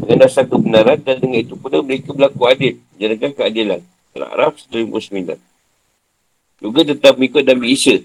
[0.00, 2.74] Dengan dasar kebenaran dan dengan itu pula mereka berlaku adil.
[2.96, 3.80] Jadikan keadilan.
[4.16, 5.36] Al-Araf 159.
[6.64, 8.00] Juga tetap mengikut Nabi Isa.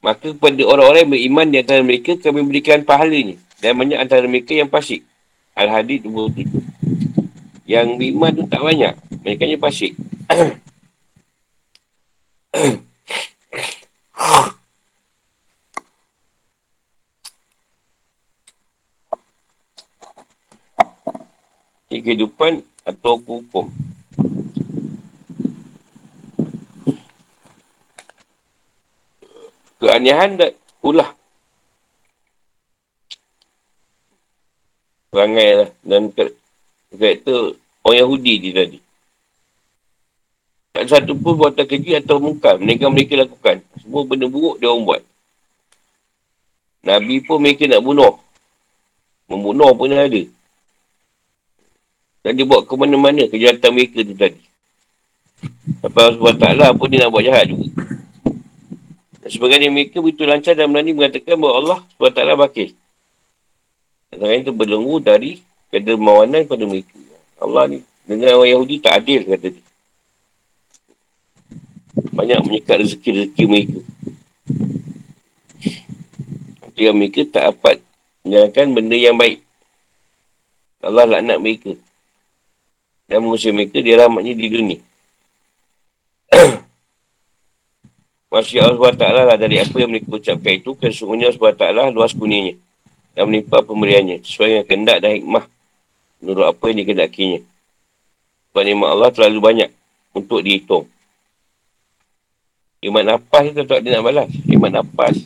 [0.00, 3.36] Maka kepada orang-orang yang beriman di antara mereka kami berikan pahalanya.
[3.60, 5.04] Dan banyak antara mereka yang pasik.
[5.52, 6.48] Al-Hadid 27.
[7.64, 8.92] Yang lima tu tak banyak.
[9.24, 9.92] Mereka yang pasik.
[22.04, 23.72] kehidupan atau hukum.
[29.80, 30.52] Keanehan dan
[30.84, 31.16] ulah
[35.08, 38.83] perangai lah dan karakter orang Yahudi dia tadi.
[40.74, 43.62] Tak satu pun buatan keji atau muka mereka mereka lakukan.
[43.78, 45.02] Semua benda buruk dia orang buat.
[46.82, 48.18] Nabi pun mereka nak bunuh.
[49.30, 50.22] Membunuh pun ada.
[52.26, 54.42] Dan dia buat ke mana-mana kejahatan mereka tu tadi.
[55.78, 56.18] Sampai Allah
[56.74, 57.68] SWT pun dia nak buat jahat juga.
[59.22, 62.70] Dan sebagainya mereka begitu lancar dan berani mengatakan bahawa Allah SWT bakil.
[64.10, 65.38] Dan itu berlengu dari
[65.70, 66.98] kedermawanan pada mereka.
[67.38, 67.78] Allah ni
[68.10, 69.63] dengan orang Yahudi tak adil kata dia.
[71.94, 73.80] Banyak menyekat rezeki-rezeki mereka.
[76.70, 77.76] Ketika mereka tak dapat
[78.26, 79.38] menjalankan benda yang baik.
[80.82, 81.72] Allah laknat mereka.
[83.04, 84.78] Dan mengusir mereka, dia rahmatnya di dunia.
[88.32, 92.58] Masya Allah SWT lah dari apa yang mereka ucapkan itu, kesungguhnya Allah SWT luas kuninya
[93.14, 95.44] dan menimpa pemberiannya sesuai dengan kendak dan hikmah
[96.18, 97.40] menurut apa yang dikendakinya.
[98.50, 99.70] Sebab nikmat Allah terlalu banyak
[100.16, 100.90] untuk dihitung.
[102.84, 104.28] Nikmat nafas itu tak dia nak balas.
[104.44, 105.16] Nikmat nafas.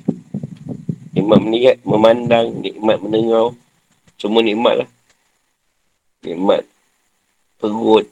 [1.10, 3.50] Nikmat melihat, memandang, nikmat mendengar.
[4.14, 4.90] Semua nikmat lah.
[6.22, 6.62] Nikmat
[7.58, 8.06] perut.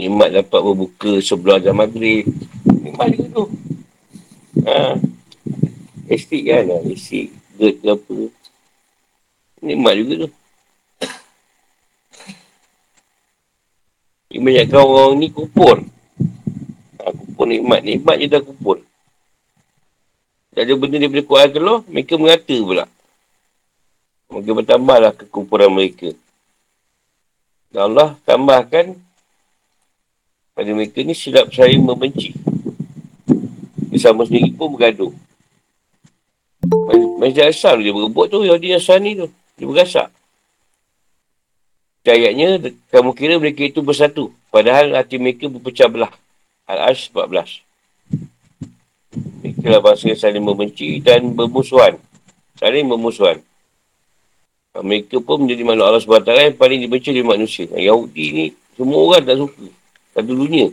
[0.00, 2.32] Nikmat dapat berbuka sebelah jam maghrib.
[2.64, 3.44] Nikmat juga tu.
[4.64, 4.96] Ha.
[6.08, 6.80] Estik kan lah.
[6.88, 7.28] Estik.
[7.60, 8.18] Gerd ke apa.
[9.60, 10.28] Nikmat juga tu.
[14.34, 15.86] Banyak orang ni kupur.
[16.98, 17.80] Ha, kupur nikmat.
[17.86, 18.82] Nikmat je dah kupur.
[20.54, 22.84] Tak ada benda daripada Quran keluar, mereka mengata pula.
[24.30, 26.14] Maka bertambahlah kekumpulan mereka.
[27.74, 28.94] Dan Allah tambahkan
[30.54, 32.38] pada mereka ni silap saya membenci.
[33.90, 35.10] Dia sama sendiri pun bergaduh.
[37.18, 39.26] Masjid Asal dia berebut tu, Yahudi Asani tu.
[39.58, 40.08] Dia berasak.
[42.04, 42.60] Ayatnya,
[42.92, 44.28] kamu kira mereka itu bersatu.
[44.52, 46.12] Padahal hati mereka berpecah belah.
[46.68, 47.64] Al-Ash 14.
[49.40, 51.96] Mereka lah bangsa saling membenci dan bermusuhan.
[52.60, 53.40] Saling bermusuhan.
[54.76, 57.64] Mereka pun menjadi makhluk Allah SWT yang paling dibenci oleh manusia.
[57.72, 59.64] Yahudi ni, semua orang tak suka.
[60.12, 60.68] Satu dunia.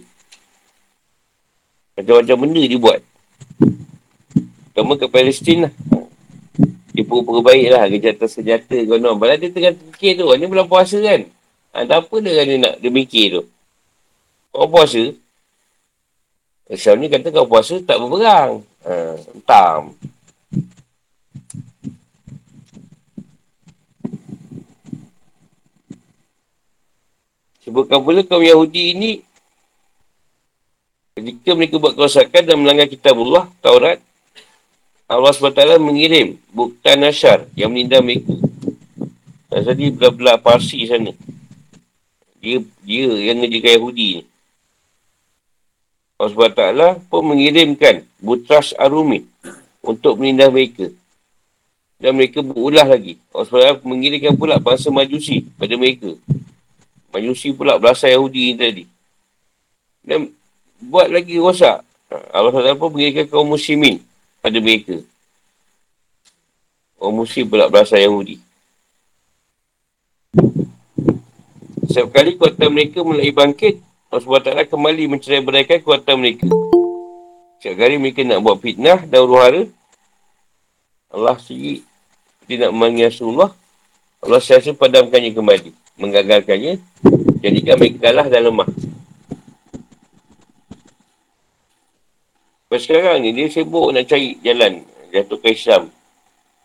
[1.96, 3.00] Macam-macam benda dia buat.
[4.72, 5.74] Pertama ke Palestin lah.
[7.12, 7.84] Pura-pura baik lah.
[7.92, 8.78] Kejahatan senjata.
[8.88, 9.20] Konon.
[9.20, 10.32] Padahal dia tengah fikir tu.
[10.32, 11.28] Ni bulan puasa kan.
[11.76, 13.42] Ha, apa dia, dia nak dia mikir tu.
[14.56, 15.04] Orang puasa.
[16.72, 18.64] Islam ni kata kau puasa tak berperang.
[18.88, 19.92] Ha, entam.
[27.62, 29.12] Sebutkan pula kaum Yahudi ini
[31.16, 34.02] ketika mereka buat kerosakan dan melanggar kitab Allah, Taurat,
[35.12, 38.32] Allah SWT mengirim buktan nasyar yang menindam mereka.
[39.52, 41.12] Dan tadi belah-belah Parsi sana.
[42.40, 44.24] Dia, dia yang ngejaga Yahudi ni.
[46.16, 46.64] Allah SWT
[47.12, 49.28] pun mengirimkan Butras Arumi
[49.84, 50.88] untuk menindah mereka.
[52.00, 53.20] Dan mereka berulah lagi.
[53.36, 56.16] Allah SWT mengirimkan pula bangsa Majusi pada mereka.
[57.12, 58.84] Majusi pula berasal Yahudi ni tadi.
[60.08, 60.32] Dan
[60.80, 61.84] buat lagi rosak.
[62.32, 64.00] Allah SWT pun mengirimkan kaum muslimin
[64.42, 65.00] pada mereka.
[66.98, 68.42] Kaum muslim pula berasal Yahudi.
[71.90, 76.46] Setiap kali kuatan mereka mulai bangkit, Allah SWT kembali mencerai beraikan kuatan mereka.
[77.62, 79.70] Setiap kali mereka nak buat fitnah dan uruhara,
[81.14, 81.86] Allah sendiri
[82.50, 83.52] dia nak memanggil Rasulullah,
[84.22, 85.70] Allah siasa padamkannya kembali
[86.02, 86.82] menggagalkannya,
[87.42, 88.70] jadikan mereka kalah dan lemah.
[92.72, 94.80] Sampai sekarang ni, dia sibuk nak cari jalan
[95.12, 95.92] jatuh ke Islam.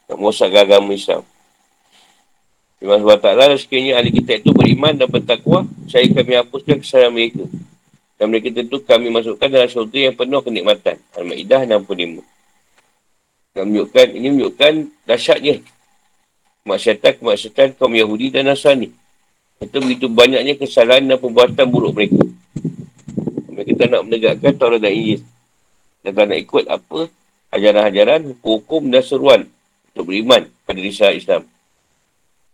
[0.06, 1.26] Nak merosak agama Islam.
[2.78, 7.50] Firman Allah Ta'ala, sekiranya ahli kita itu beriman dan bertakwa, saya kami hapuskan kesalahan mereka.
[8.22, 10.94] Dan mereka tentu kami masukkan dalam syurga yang penuh kenikmatan.
[11.18, 12.22] Al-Ma'idah 65.
[13.58, 14.72] Dan menunjukkan, ini menunjukkan
[15.10, 15.58] dahsyatnya
[16.62, 18.94] kemaksiatan-kemaksiatan kaum Yahudi dan Nasrani.
[19.58, 22.22] Itu begitu banyaknya kesalahan dan perbuatan buruk mereka.
[23.50, 25.26] Mereka tak nak menegakkan Taurat dan Injil.
[26.06, 27.10] Dan tak nak ikut apa
[27.50, 29.50] ajaran-ajaran, hukum dan seruan
[29.90, 31.42] untuk beriman pada risalah Islam.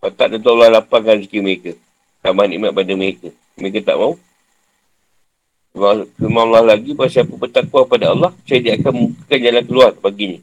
[0.00, 1.76] Kalau tak tentu Allah lapangkan rezeki mereka.
[2.24, 3.28] Tambah nikmat pada mereka.
[3.60, 4.16] Mereka tak mau.
[6.16, 10.40] Firman Allah lagi bahawa siapa bertakwa pada Allah, saya dia akan membukakan jalan keluar baginya.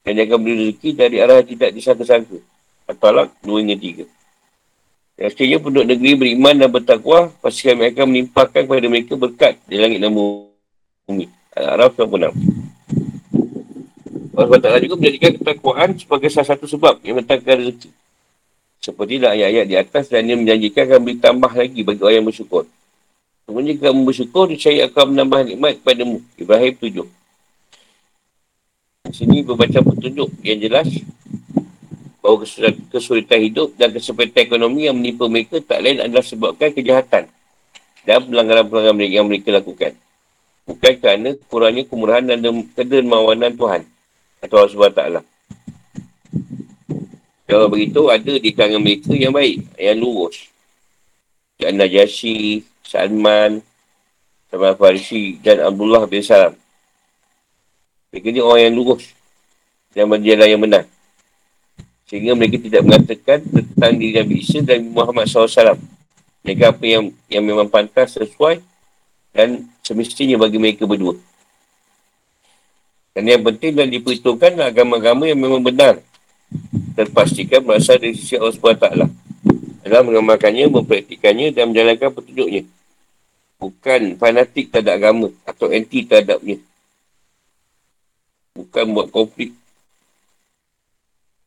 [0.00, 2.38] Dan dia akan beri rezeki dari arah yang tidak disangka-sangka.
[2.88, 5.28] At-Talak 2 hingga 3.
[5.28, 10.00] Akhirnya penduduk negeri beriman dan bertakwa, pasti kami akan menimpakan kepada mereka berkat di langit
[10.00, 11.37] dan bumi.
[11.58, 12.30] Al-Araf 96.
[14.38, 17.90] Allah SWT juga menjadikan ketakwaan sebagai salah satu sebab yang menentangkan rezeki.
[18.78, 22.26] Seperti lah ayat-ayat di atas dan dia menjanjikan akan beri tambah lagi bagi orang yang
[22.30, 22.64] bersyukur.
[23.50, 26.22] Sebenarnya kamu bersyukur, saya akan menambah nikmat kepadamu.
[26.38, 27.02] Ibrahim 7.
[29.08, 30.86] Di sini berbaca petunjuk yang jelas
[32.22, 32.44] bahawa
[32.94, 37.26] kesulitan hidup dan kesempitan ekonomi yang menimpa mereka tak lain adalah sebabkan kejahatan
[38.06, 39.98] dan pelanggaran-pelanggaran yang mereka lakukan.
[40.68, 42.44] Bukan kerana kurangnya kemurahan dan
[42.76, 43.88] kedermawanan Tuhan
[44.44, 45.02] atau Allah SWT.
[47.48, 50.52] Kalau begitu, ada di kalangan mereka yang baik, yang lurus.
[51.56, 53.64] Macam Najasyi, Salman,
[54.52, 56.52] Salman Farisi dan Abdullah bin Salam.
[58.12, 59.16] Mereka ni orang yang lurus
[59.96, 60.84] dan berjalan yang benar.
[62.04, 65.80] Sehingga mereka tidak mengatakan tentang diri Nabi Isa dan Muhammad SAW.
[66.44, 68.60] Mereka apa yang yang memang pantas sesuai
[69.38, 71.14] dan semestinya bagi mereka berdua.
[73.14, 76.02] Dan yang penting dan diperhitungkan agama-agama yang memang benar.
[76.98, 78.86] Terpastikan berasal dari sisi Allah SWT.
[79.86, 82.66] Dalam mengamalkannya, mempraktikannya dan menjalankan petunjuknya.
[83.62, 86.58] Bukan fanatik terhadap agama atau anti terhadapnya.
[88.58, 89.54] Bukan buat konflik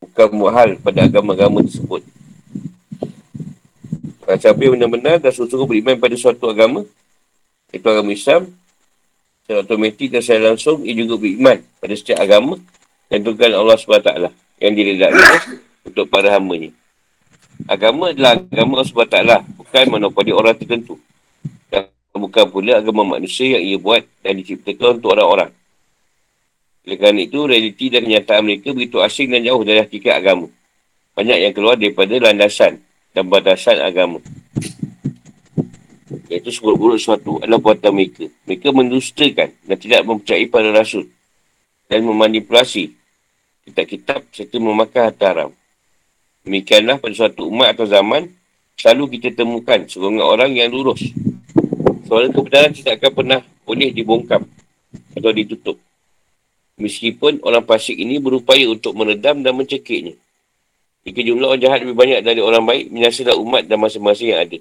[0.02, 2.02] bukan buat hal pada agama-agama tersebut.
[4.32, 6.82] Siapa yang benar-benar dan sungguh beriman pada suatu agama,
[7.72, 8.52] itu agama Islam,
[9.42, 12.60] secara otomatik dan secara langsung, ia juga beriman pada setiap agama
[13.08, 14.10] yang Tuhan Allah SWT
[14.60, 15.40] yang diredakkan
[15.88, 16.70] untuk para hambanya.
[17.64, 19.18] Agama adalah agama Allah SWT,
[19.56, 21.00] bukan monopoli orang tertentu.
[21.72, 25.50] Dan bukan pula agama manusia yang ia buat dan diciptakan untuk orang-orang.
[26.82, 30.50] Oleh kerana itu, realiti dan kenyataan mereka begitu asing dan jauh dari hakikat agama.
[31.14, 32.82] Banyak yang keluar daripada landasan
[33.14, 34.18] dan batasan agama.
[36.32, 38.24] Iaitu seburuk-buruk sesuatu adalah buatan mereka.
[38.48, 41.04] Mereka mendustakan dan tidak mempercayai pada rasul.
[41.92, 42.88] Dan memanipulasi
[43.68, 45.50] kitab-kitab serta memakan harta haram.
[46.40, 48.32] Demikianlah pada suatu umat atau zaman,
[48.80, 51.04] selalu kita temukan seorang orang yang lurus.
[52.08, 54.48] Soalan kebenaran tidak akan pernah boleh dibongkam
[55.12, 55.76] atau ditutup.
[56.80, 60.16] Meskipun orang fasik ini berupaya untuk meredam dan mencekiknya.
[61.04, 64.58] Jika jumlah orang jahat lebih banyak dari orang baik, minasalah umat dan masa-masa yang ada.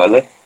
[0.00, 0.39] Soalan.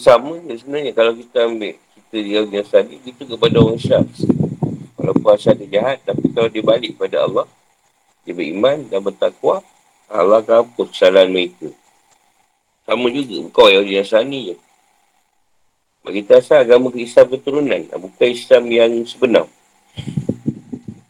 [0.00, 0.96] Sama je sebenarnya.
[0.96, 1.76] Kalau kita ambil
[2.10, 4.02] kita dia yang tadi kita kepada orang Islam
[4.98, 7.46] kalau puasa dia jahat tapi kalau dia balik pada Allah
[8.26, 9.62] dia beriman dan bertakwa
[10.10, 11.70] Allah akan hapus kesalahan mereka.
[12.82, 14.56] Sama juga kau yang dia sani je.
[16.02, 19.46] Bagi kita asal agama Islam keturunan bukan Islam yang sebenar.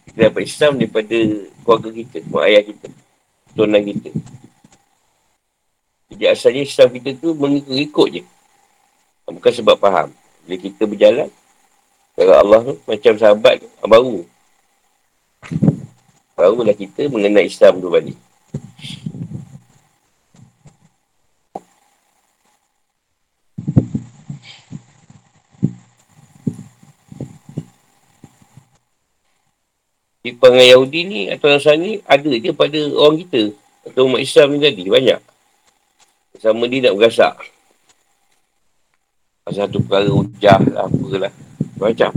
[0.04, 1.16] Kita dapat Islam daripada
[1.64, 2.86] keluarga kita mak ayah kita
[3.48, 4.10] keturunan kita.
[6.12, 8.22] Jadi asalnya Islam kita tu mengikut-ikut je
[9.30, 10.10] Bukan sebab faham.
[10.44, 11.30] Bila kita berjalan,
[12.18, 14.26] kalau Allah tu macam sahabat baru.
[16.34, 18.18] Barulah kita mengenal Islam tu balik.
[30.20, 33.56] Di perangai Yahudi ni atau Nasrani ada je pada orang kita.
[33.88, 34.84] Atau umat Islam ni tadi.
[34.88, 35.20] Banyak.
[36.40, 37.59] Sama dia nak berasak.
[39.48, 41.32] Satu perkara ujah lah, apalah.
[41.80, 42.12] Macam.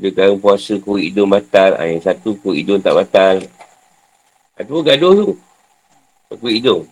[0.00, 1.76] Dia kan puasa kulit hidung batal.
[1.76, 3.44] Ha, yang satu kulit hidung tak batal.
[4.56, 5.26] Itu pun gaduh tu.
[6.40, 6.82] Kulit hidung.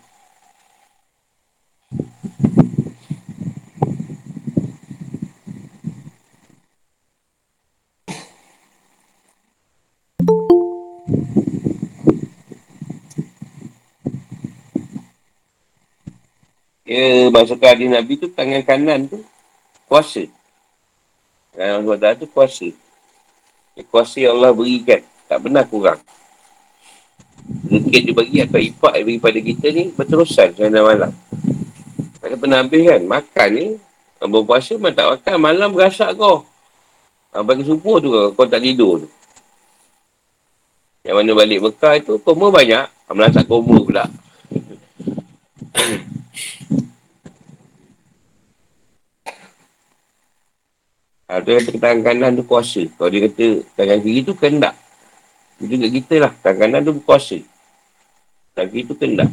[16.89, 19.20] Ya, masa kali Nabi tu tangan kanan tu
[19.84, 20.24] kuasa.
[21.53, 22.72] Tangan Allah tu kuasa.
[23.76, 25.05] Ya, kuasa yang Allah berikan.
[25.28, 26.01] Tak pernah kurang.
[27.68, 31.12] Mungkin dia bagi atau ipak dia bagi pada kita ni berterusan siang malam.
[32.24, 33.03] Tak pernah habis kan.
[33.05, 33.66] Makan ni.
[34.24, 35.34] Berpuasa memang tak makan.
[35.45, 36.49] Malam berasak kau.
[37.36, 39.09] Bagi subuh tu kau, tak tidur tu.
[41.05, 42.89] Yang mana balik Mekah itu koma banyak.
[43.12, 44.09] Melasak koma pula.
[51.29, 52.89] Ha, tu kata tangan kanan tu kuasa.
[52.97, 54.72] Kalau dia kata tangan kiri tu kendak.
[55.61, 56.33] Itu juga kita lah.
[56.41, 57.37] Tangan kanan tu berkuasa.
[58.57, 59.29] Tangan kiri tu kendak.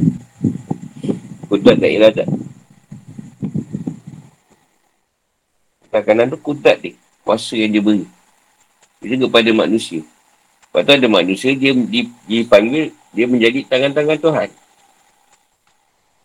[1.48, 2.28] Kudat tak iradat.
[5.88, 7.00] Tangan kanan tu kudat dia.
[7.24, 8.04] Kuasa yang dia beri.
[9.00, 10.04] Itu kepada manusia.
[10.04, 11.72] Lepas tu ada manusia, dia
[12.28, 14.50] dipanggil, dia menjadi tangan-tangan Tuhan.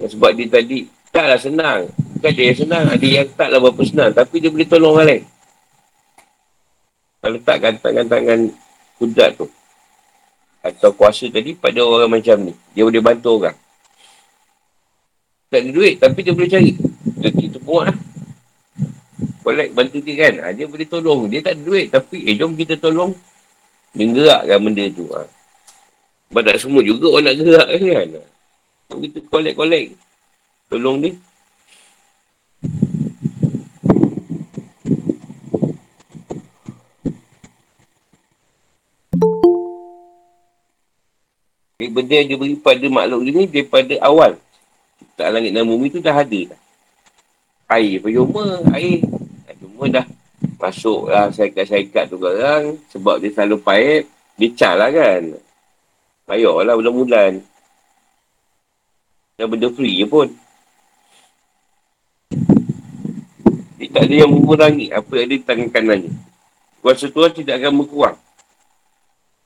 [0.02, 1.86] Sebab dia tadi, taklah senang.
[2.18, 4.10] Bukan dia yang senang, ada yang taklah berapa senang.
[4.10, 5.22] Tapi dia boleh tolong orang lain.
[7.20, 8.48] Kalau letakkan tangan-tangan
[8.96, 9.46] kudat tu.
[10.64, 12.52] Atau kuasa tadi pada orang macam ni.
[12.72, 13.56] Dia boleh bantu orang.
[15.52, 16.72] Tak ada duit, tapi dia boleh cari.
[17.20, 17.96] Dia kita buat lah.
[19.44, 20.34] Boleh bantu dia kan.
[20.44, 21.28] Ha, dia boleh tolong.
[21.28, 21.86] Dia tak ada duit.
[21.92, 23.12] Tapi eh jom kita tolong.
[23.92, 25.04] Dia gerakkan benda tu.
[25.12, 25.20] Ha.
[26.30, 28.08] Sebab tak semua juga orang nak gerak kan.
[29.00, 29.86] Kita kolek-kolek.
[30.70, 31.12] Tolong dia.
[41.88, 44.36] Benda yang dia beri pada makhluk ni daripada awal.
[45.16, 46.42] Tak langit dan bumi tu dah ada.
[47.70, 49.00] Air percuma, air
[49.80, 50.04] Cuma dah
[50.60, 54.04] masuk lah syaikat-syaikat tu sekarang sebab dia selalu paip,
[54.36, 55.40] dia car lah kan.
[56.28, 57.40] Payah lah bulan-bulan.
[59.40, 60.28] Dah benda free je pun.
[63.80, 66.12] Dia tak ada yang mengurangi apa yang ada di tangan kanannya.
[66.84, 68.20] Kuasa Tuhan tidak akan berkurang.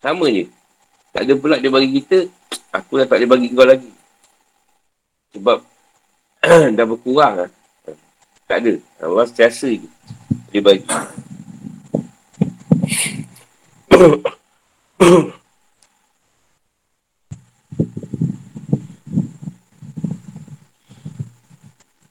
[0.03, 0.51] Sama je.
[1.15, 2.27] Tak ada pula dia bagi kita,
[2.75, 3.87] aku dah tak boleh bagi kau lagi.
[5.31, 5.63] Sebab
[6.75, 7.51] dah berkurang lah.
[8.51, 8.75] Tak ada.
[8.99, 9.87] Orang setiasa je
[10.51, 10.83] dia bagi.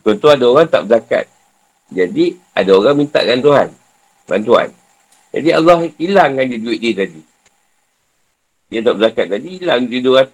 [0.03, 1.27] Contoh ada orang tak berzakat.
[1.91, 3.67] Jadi ada orang mintakan Tuhan.
[4.31, 4.71] Bantuan.
[5.35, 7.32] Jadi Allah hilangkan dia duit dia tadi.
[8.73, 10.33] Dia tak berzakat tadi hilang dia 200.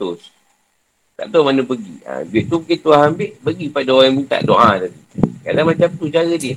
[1.20, 2.00] Tak tahu mana pergi.
[2.08, 5.00] Ha, duit tu mungkin Tuhan ambil, bagi pada orang yang minta doa tadi.
[5.44, 6.56] Kadang macam tu cara dia.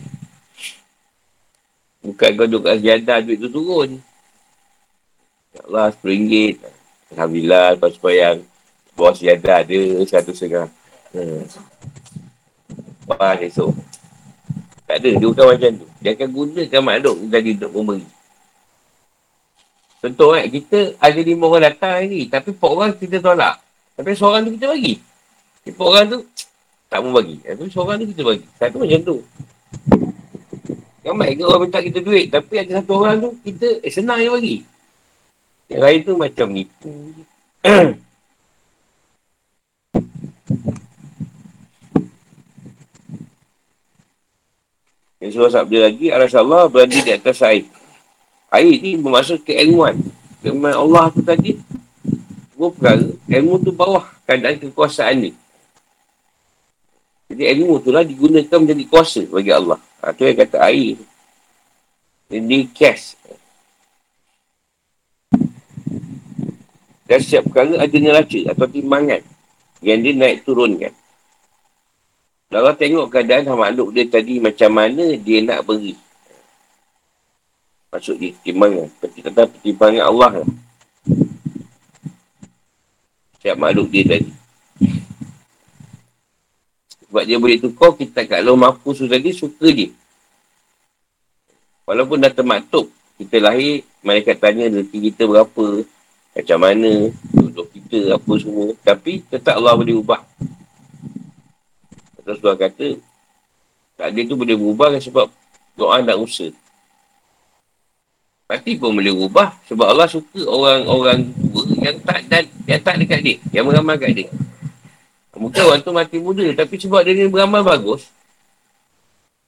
[2.07, 3.99] Bukan kau duduk kat sejadah duit tu turun.
[5.51, 6.63] Ya Allah, RM10.
[7.19, 8.37] Alhamdulillah, lepas yang
[8.95, 10.71] bawah sejadah ada satu setengah.
[11.11, 11.43] Hmm.
[13.11, 13.75] Wah, esok.
[14.87, 15.87] Tak ada, dia bukan macam tu.
[15.99, 18.07] Dia akan gunakan makhluk tadi untuk memberi.
[20.03, 23.63] Contoh kan, kita ada lima orang datang ni, tapi empat orang kita tolak.
[23.95, 24.99] Tapi seorang tu kita bagi.
[25.63, 26.19] Empat orang tu
[26.91, 27.39] tak mau bagi.
[27.39, 28.43] Tapi seorang tu kita bagi.
[28.59, 29.23] Satu macam tu.
[31.07, 32.35] Ramai ke orang minta kita duit.
[32.35, 34.57] Tapi ada satu orang tu, kita eh, senang je bagi.
[35.71, 36.91] Yang lain tu macam nipu.
[45.23, 47.63] Yang surah sabda lagi, Allah berada di atas air.
[48.53, 49.97] Air ni bermaksud keilmuan.
[50.45, 51.57] Keilmuan Allah tu tadi,
[52.53, 55.33] dua perkara, ilmu tu bawah keadaan kekuasaan ni.
[57.33, 59.81] Jadi ilmu tu lah digunakan menjadi kuasa bagi Allah.
[60.05, 61.01] Ha, tu yang kata air.
[62.29, 63.17] Jadi kes.
[67.09, 69.25] Dan setiap perkara ada neraca atau timbangan
[69.81, 70.93] yang dia naik turunkan.
[72.53, 75.97] Kalau tengok keadaan makhluk dia tadi macam mana dia nak beri.
[77.93, 78.89] Maksud dia timbangan.
[78.89, 80.51] Seperti kata timbangan Allah lah.
[83.37, 84.33] Setiap makhluk dia tadi.
[87.13, 89.93] Sebab dia boleh tukar, kita kat Allah mampu tadi suka dia.
[91.85, 92.89] Walaupun dah termaktub,
[93.21, 95.85] kita lahir, mereka tanya rezeki kita berapa,
[96.33, 98.73] macam mana, duduk kita, apa semua.
[98.81, 100.25] Tapi tetap Allah boleh ubah.
[102.25, 102.89] Terus Tuhan kata,
[104.01, 105.29] takdir tu boleh berubah sebab
[105.77, 106.62] doa dan usaha.
[108.53, 111.33] Mati pun boleh ubah sebab Allah suka orang-orang
[111.81, 114.29] yang tak dan yang tak dekat dia, yang beramal kat dia.
[115.33, 118.13] Mungkin orang tu mati muda tapi sebab dia ni beramal bagus.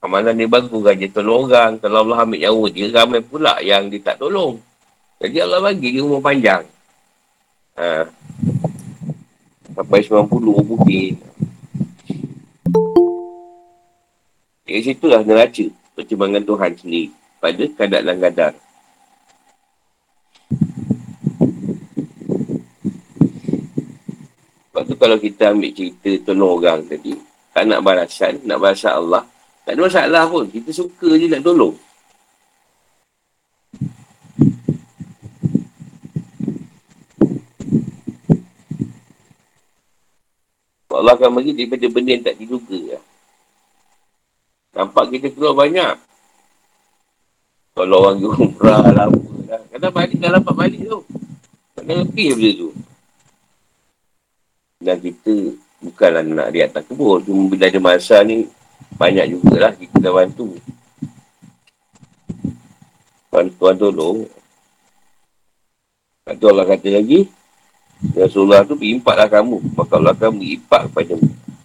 [0.00, 1.76] Amalan dia bagus kan dia tolong orang.
[1.84, 4.56] Kalau Allah ambil nyawa dia ramai pula yang dia tak tolong.
[5.20, 6.64] Jadi Allah bagi dia umur panjang.
[7.76, 8.08] Ha.
[9.76, 10.32] Sampai 90
[10.64, 11.12] mungkin.
[14.64, 18.16] Dari situlah neraca pertimbangan Tuhan sendiri pada kadar dan
[24.84, 27.16] Sebab tu kalau kita ambil cerita tolong orang tadi,
[27.56, 29.24] tak nak balasan, nak balasan Allah,
[29.64, 30.44] tak ada masalah pun.
[30.44, 31.72] Kita suka je nak tolong.
[40.92, 43.00] Allah akan bagi daripada benda yang tak diduga.
[44.76, 45.96] Nampak kita keluar banyak.
[47.72, 49.60] Kalau orang ke umrah lama lah.
[49.72, 51.00] Kadang balik dah dapat balik tu.
[51.72, 52.70] Kadang lebih benda tu.
[54.84, 57.24] Dan kita bukanlah nak lihat tak kebun.
[57.24, 58.44] Cuma bila ada masa ni,
[59.00, 60.60] banyak jugalah kita dah bantu.
[63.32, 64.28] Bantuan tolong.
[66.20, 67.20] Lepas tu Allah kata lagi,
[68.12, 69.72] Rasulullah tu berimpaklah kamu.
[69.72, 71.14] Maka Allah akan berimpak kepada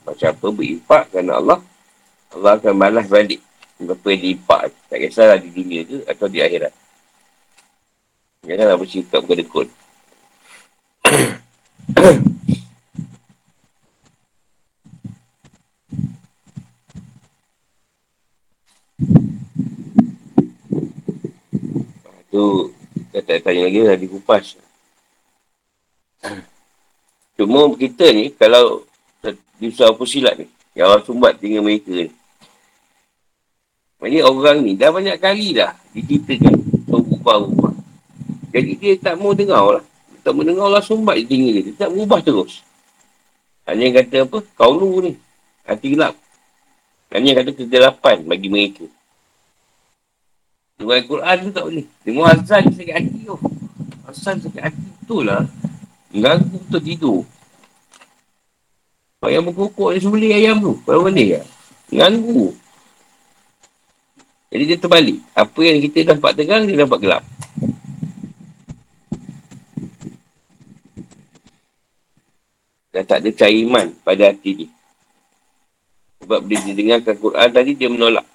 [0.07, 1.59] Macam apa berimpak kerana Allah.
[2.31, 3.43] Allah akan balas balik.
[3.83, 4.71] Apa yang diimpak.
[4.87, 6.71] Tak kisahlah di dunia tu atau di akhirat.
[8.47, 9.67] Janganlah bersikap kedekut.
[22.29, 22.73] tu
[23.11, 24.45] kita tanya lagi dah dikupas.
[27.39, 28.83] Cuma kita ni, kalau
[29.59, 32.11] di usaha silat ni, yang orang sumbat tinggal mereka ni.
[33.99, 36.55] Maksudnya orang ni dah banyak kali dah diceritakan
[36.87, 37.75] berubah-ubah.
[38.55, 39.83] Jadi dia tak mau dengar lah.
[40.23, 41.75] Tak mau dengar Allah sumbat dia tinggal dia.
[41.75, 42.63] Tak berubah terus.
[43.67, 44.39] Hanya kata apa?
[44.55, 45.13] Kau lu ni.
[45.67, 46.15] Hati gelap.
[47.11, 48.87] Hanya kata kegelapan bagi mereka.
[50.79, 51.85] Dengar Al-Quran tu tak boleh.
[52.07, 53.35] Dengar azan sakit hati tu.
[54.07, 55.43] Azan sakit hati tu lah.
[56.15, 57.19] Ganggu betul tidur.
[59.19, 60.79] Ayam berkokok dia sebeli ayam tu.
[60.87, 61.41] Kalau boleh ya.
[61.91, 62.55] Ganggu.
[64.49, 65.19] Jadi dia terbalik.
[65.35, 67.23] Apa yang kita dapat tegang, dia dapat gelap.
[72.89, 74.69] Dan tak ada cahaya iman pada hati dia.
[76.23, 78.25] Sebab dia dengarkan Quran tadi, dia menolak.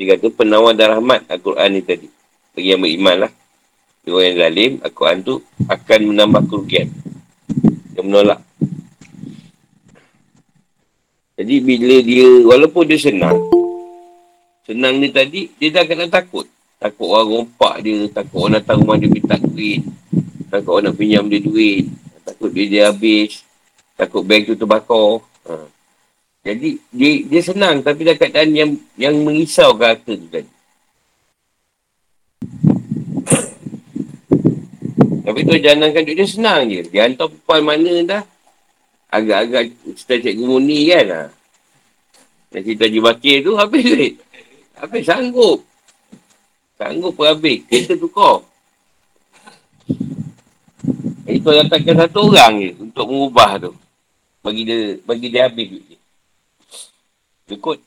[0.00, 2.08] Dia kata penawar dan rahmat Al-Quran ni tadi.
[2.56, 3.32] Bagi yang beriman lah.
[4.08, 5.34] Orang yang zalim, Al-Quran tu
[5.68, 6.88] akan menambah kerugian.
[7.92, 8.40] Dia menolak.
[11.36, 13.36] Jadi bila dia, walaupun dia senang,
[14.64, 16.48] senang ni tadi, dia dah kena takut.
[16.80, 19.84] Takut orang rompak dia, takut orang datang rumah dia minta duit,
[20.48, 21.92] takut orang nak pinjam dia duit,
[22.24, 23.44] takut dia dia habis,
[24.00, 25.20] takut bank tu terbakar.
[25.44, 25.68] Ha.
[26.40, 30.52] Jadi dia, dia senang tapi dalam keadaan yang yang mengisau ke harta tu tadi.
[35.20, 36.80] Tapi tu jangankan dia senang je.
[36.88, 38.22] Dia hantar perempuan mana dah.
[39.12, 39.68] Agak-agak
[40.00, 41.06] cerita cikgu muni kan.
[41.12, 41.22] Ha.
[42.50, 44.14] Dan cerita Haji Bakir tu habis duit.
[44.80, 45.60] Habis sanggup.
[46.80, 47.62] Sanggup pun habis.
[47.68, 48.42] Kereta tukar.
[51.28, 53.72] Jadi kau datangkan satu orang je untuk mengubah tu.
[54.40, 55.99] Bagi dia, bagi dia habis duit
[57.50, 57.78] Ikut.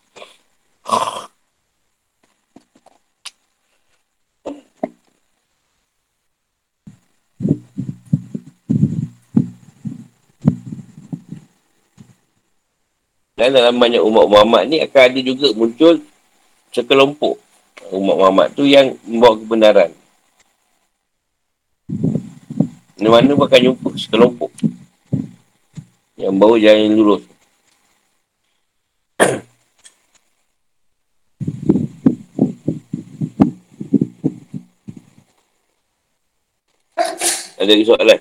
[13.34, 16.00] Dan dalam banyak umat Muhammad ni akan ada juga muncul
[16.72, 17.36] sekelompok
[17.92, 19.92] umat Muhammad tu yang membawa kebenaran.
[22.96, 24.52] Di mana akan jumpa sekelompok
[26.16, 27.33] yang bawa jalan yang lurus.
[37.64, 38.20] Ada lagi soalan?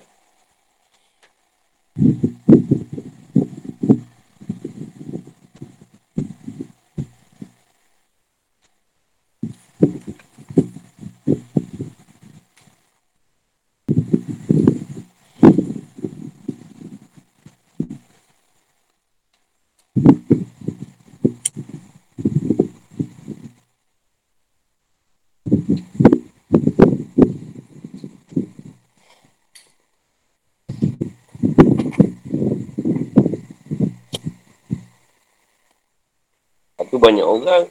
[37.02, 37.66] Banyak orang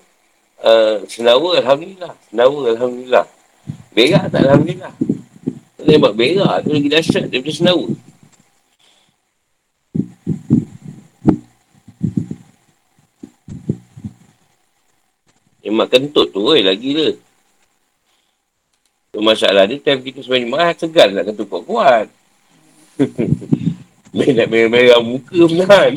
[0.59, 2.11] uh, senawa Alhamdulillah.
[2.27, 3.25] Senawa Alhamdulillah.
[3.95, 4.93] Berak tak Alhamdulillah.
[5.79, 7.87] Kalau buat berak tu lagi dahsyat daripada senawa.
[15.63, 17.09] Emak kentut tu eh lagi dia.
[19.15, 22.11] So, masalah dia time kita sebenarnya mahal segar nak kentut kuat-kuat.
[24.15, 25.93] Main nak merah-merah muka menahan.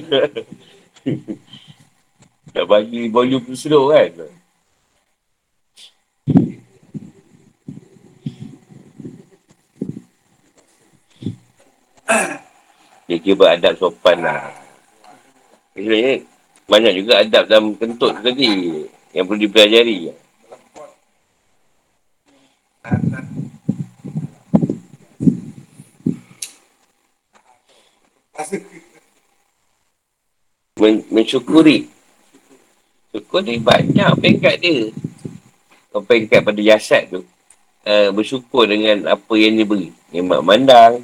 [2.55, 4.15] Nak bagi volume tu slow kan.
[13.05, 14.49] Dia kira beradab sopan lah.
[15.75, 16.25] Sebenarnya,
[16.71, 20.15] banyak juga adab dalam kentut tadi yang perlu dipelajari.
[30.81, 31.93] Men- mensyukuri.
[33.15, 34.91] Syukur ni banyak pengkat dia.
[35.95, 37.23] Kau pengkat pada jasad tu.
[37.87, 39.95] Uh, bersyukur dengan apa yang dia beri.
[40.11, 40.99] Nikmat mandang.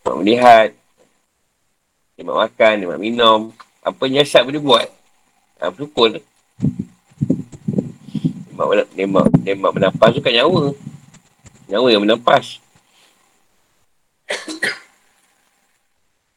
[0.00, 0.68] Nikmat melihat.
[2.16, 3.40] Nikmat makan, nikmat minum.
[3.84, 4.88] Apa yang jasad boleh buat.
[5.60, 6.16] Uh, bersyukur.
[8.48, 10.72] Nikmat, nikmat, nikmat menampas tu kat nyawa.
[11.68, 12.56] Nyawa yang menampas.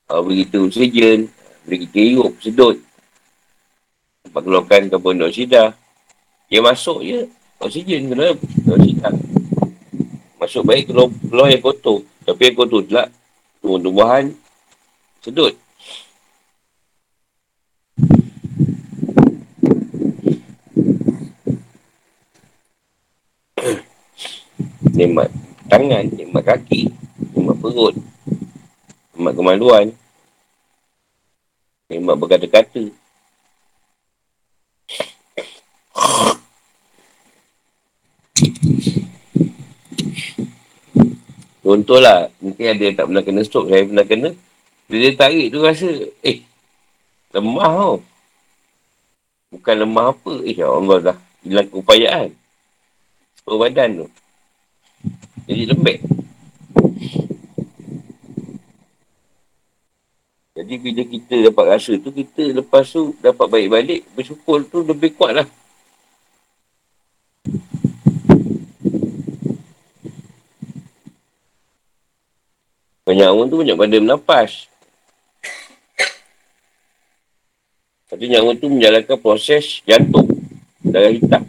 [0.03, 1.31] Kalau begitu oksigen,
[1.63, 2.90] beri kita hirup, sedut.
[4.31, 5.75] Sebab keluarkan karbon dioksida.
[6.47, 7.27] Dia masuk je,
[7.59, 8.31] oksigen kena
[8.63, 9.11] dioksida.
[10.39, 12.07] Masuk baik keluar, keluar yang kotor.
[12.23, 13.11] Tapi yang kotor pula,
[13.59, 14.31] tumbuh-tumbuhan,
[15.19, 15.51] sedut.
[24.95, 25.27] nikmat
[25.67, 26.87] tangan, nikmat kaki,
[27.35, 27.99] nikmat perut,
[29.11, 29.91] nikmat kemaluan,
[31.91, 33.00] nikmat berkata-kata.
[41.71, 44.29] Contohlah, mungkin ada yang tak pernah kena stroke, saya pernah kena.
[44.91, 45.87] Bila dia tarik tu rasa,
[46.19, 46.43] eh,
[47.31, 47.95] lemah tau.
[49.55, 50.33] Bukan lemah apa.
[50.43, 52.29] Eh, ya Allah dah hilang keupayaan.
[53.39, 54.07] Seluruh badan tu.
[55.47, 55.97] Jadi lembek.
[60.51, 65.15] Jadi bila kita dapat rasa tu, kita lepas tu dapat baik balik, bersyukur tu lebih
[65.15, 65.47] kuat lah.
[73.01, 74.69] Banyak orang tu banyak pada menampas.
[78.11, 80.27] Tapi nyawa tu menjalankan proses jantung
[80.83, 81.47] darah hitam.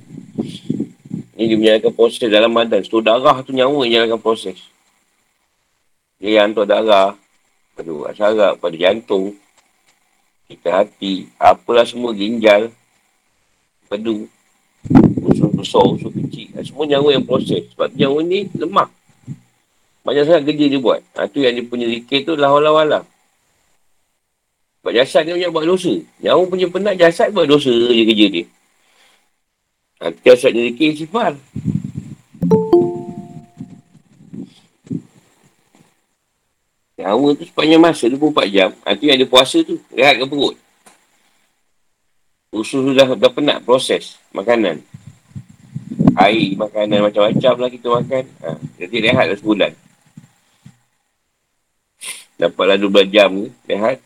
[1.34, 2.86] Ini dia menjalankan proses dalam badan.
[2.86, 4.62] So darah tu nyawa yang menjalankan proses.
[6.22, 7.10] Dia yang hantar darah
[7.74, 9.34] pada urat sarap, pada jantung,
[10.46, 12.70] kita hati, apalah semua ginjal,
[13.90, 14.30] pedu,
[15.26, 16.52] usus besar, usus kecil.
[16.62, 17.66] Semua nyawa yang proses.
[17.74, 18.88] Sebab nyawa ni lemah.
[20.02, 20.98] Banyak sangat kerja dia buat.
[21.14, 23.06] Ha, tu yang dia punya zikir tu lawa-lawa
[24.82, 25.94] Sebab jasad dia banyak buat dosa.
[26.18, 28.44] Nyawa punya penat jasad buat dosa je kerja dia.
[30.02, 31.38] Ha, jasad dia zikir sifar.
[36.98, 38.74] Nyawa tu sepanjang masa 24 jam.
[38.82, 39.78] Ha, tu yang dia puasa tu.
[39.94, 40.58] Rehat ke perut.
[42.50, 44.82] Usus dah, dah penat proses makanan.
[46.18, 48.24] Air, makanan macam-macam lah kita makan.
[48.42, 48.48] Ha,
[48.82, 49.81] jadi rehat dah sebulan.
[52.42, 54.02] Dapatlah 12 jam ni, rehat.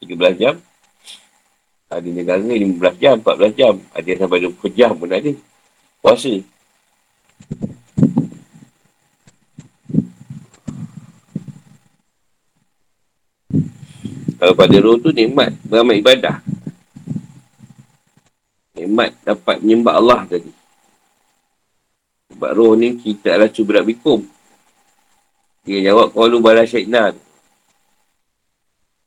[0.00, 0.56] 13 jam.
[1.92, 3.74] Ada negara 15 jam, 14 jam.
[3.92, 5.32] Ada yang sampai 20 jam pun ada.
[6.00, 6.32] Puasa.
[14.40, 16.40] Kalau pada roh tu nikmat beramal ibadah.
[18.80, 20.48] Nikmat dapat menyembah Allah tadi.
[22.32, 24.24] Sebab roh ni kita adalah cuberat bikum.
[25.68, 27.31] Dia jawab kalau balas syaitna tu.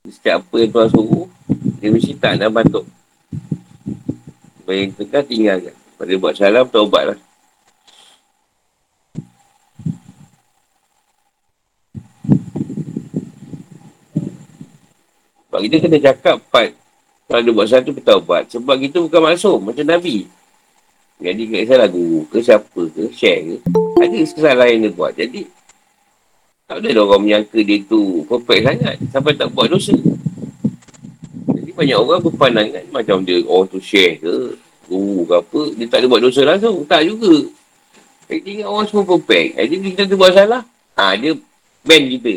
[0.06, 1.28] Setiap apa yang Tuhan suruh,
[1.82, 2.86] dia mesti tak dan batuk.
[4.62, 5.76] Supaya yang tengah tinggalkan.
[5.96, 7.18] Pada buat salam, taubatlah.
[15.56, 16.76] Sebab kita kena cakap part
[17.32, 18.44] kalau dia buat satu bertaubat.
[18.52, 20.28] Sebab kita bukan maksum macam Nabi.
[21.16, 23.56] Jadi kat salah guru ke siapa ke share ke.
[24.04, 25.16] Ada kesalahan yang dia buat.
[25.16, 25.48] Jadi
[26.66, 29.94] tak boleh orang menyangka dia tu perfect sangat sampai tak buat dosa.
[31.54, 34.58] Jadi banyak orang berpandangan macam dia orang tu share ke,
[34.90, 36.82] guru ke apa, dia tak ada buat dosa langsung.
[36.90, 37.46] Tak juga.
[38.26, 39.50] Jadi tinggal orang semua perfect.
[39.62, 40.66] Jadi kita tu buat salah,
[40.98, 41.38] ha, dia
[41.86, 42.36] ban kita.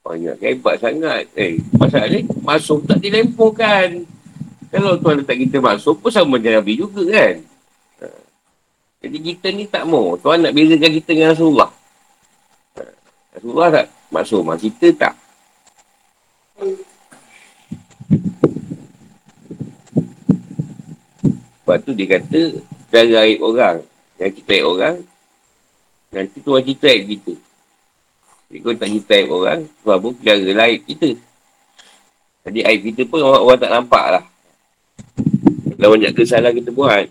[0.00, 1.28] Banyak hebat sangat.
[1.36, 4.08] Eh, pasal ni masuk tak dilempohkan.
[4.72, 7.44] Kalau tuan letak kita masuk pun sama macam Nabi juga kan.
[8.00, 8.08] Ha.
[9.04, 10.16] Jadi kita ni tak mau.
[10.16, 11.77] Tuan nak bezakan kita dengan Rasulullah.
[13.38, 14.50] Rasulullah tak maksum.
[14.58, 15.14] Kita tak.
[21.62, 22.40] Sebab tu dia kata,
[22.90, 23.78] cara aib orang.
[24.18, 24.96] Yang kita aib orang,
[26.08, 27.34] Nanti tu cerita aib kita.
[28.48, 31.10] Jadi kau tak cerita aib orang, sebab pun lah aib kita.
[32.48, 34.24] Jadi aib kita pun orang, orang tak nampak lah.
[35.76, 37.06] Kalau banyak kesalahan kita buat.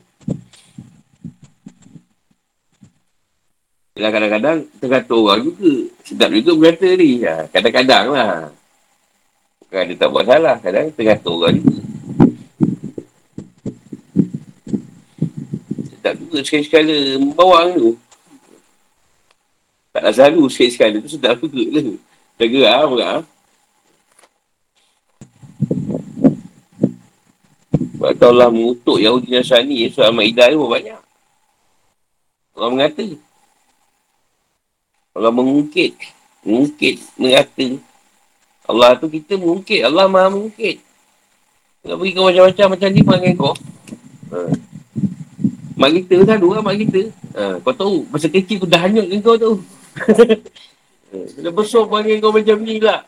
[3.98, 5.74] Yalah kadang-kadang kita kata orang juga.
[6.06, 7.26] Sedap juga berkata ni.
[7.26, 8.54] Ya, kadang-kadang lah.
[9.66, 10.56] Bukan dia tak buat salah.
[10.62, 11.82] Kadang kita kata orang juga.
[15.90, 17.92] Sedap juga sekali-sekala membawang tu.
[19.90, 21.94] Taklah selalu sekali-sekala tu sedap juga tu.
[22.38, 23.20] Jaga lah, lah.
[27.98, 31.02] Sebab tu Allah mengutuk Yahudi Nasrani Surah Ma'idah tu banyak.
[32.54, 33.26] Orang mengata.
[35.18, 35.98] Orang mengungkit.
[36.46, 37.68] Mengungkit, mengata.
[38.70, 39.82] Allah tu kita mengungkit.
[39.82, 40.78] Allah maha mengungkit.
[41.82, 43.56] Nak pergi kau macam-macam macam ni panggil kau.
[44.30, 44.40] Ha.
[45.74, 47.02] Mak kita selalu kan mak kita.
[47.34, 47.44] Ha.
[47.66, 49.52] Kau tahu, masa kecil aku dah hanyut kau tu.
[51.10, 51.18] ha.
[51.34, 53.02] Bila besar panggil kau macam ni lah.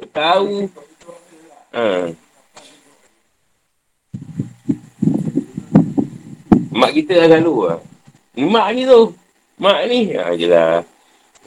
[0.00, 0.52] Kau tahu.
[1.76, 1.84] Ha.
[6.72, 7.78] Mak kita dah selalu lah.
[8.38, 9.12] Mak ni tu.
[9.58, 10.14] Mak ni.
[10.14, 10.86] Ha je lah.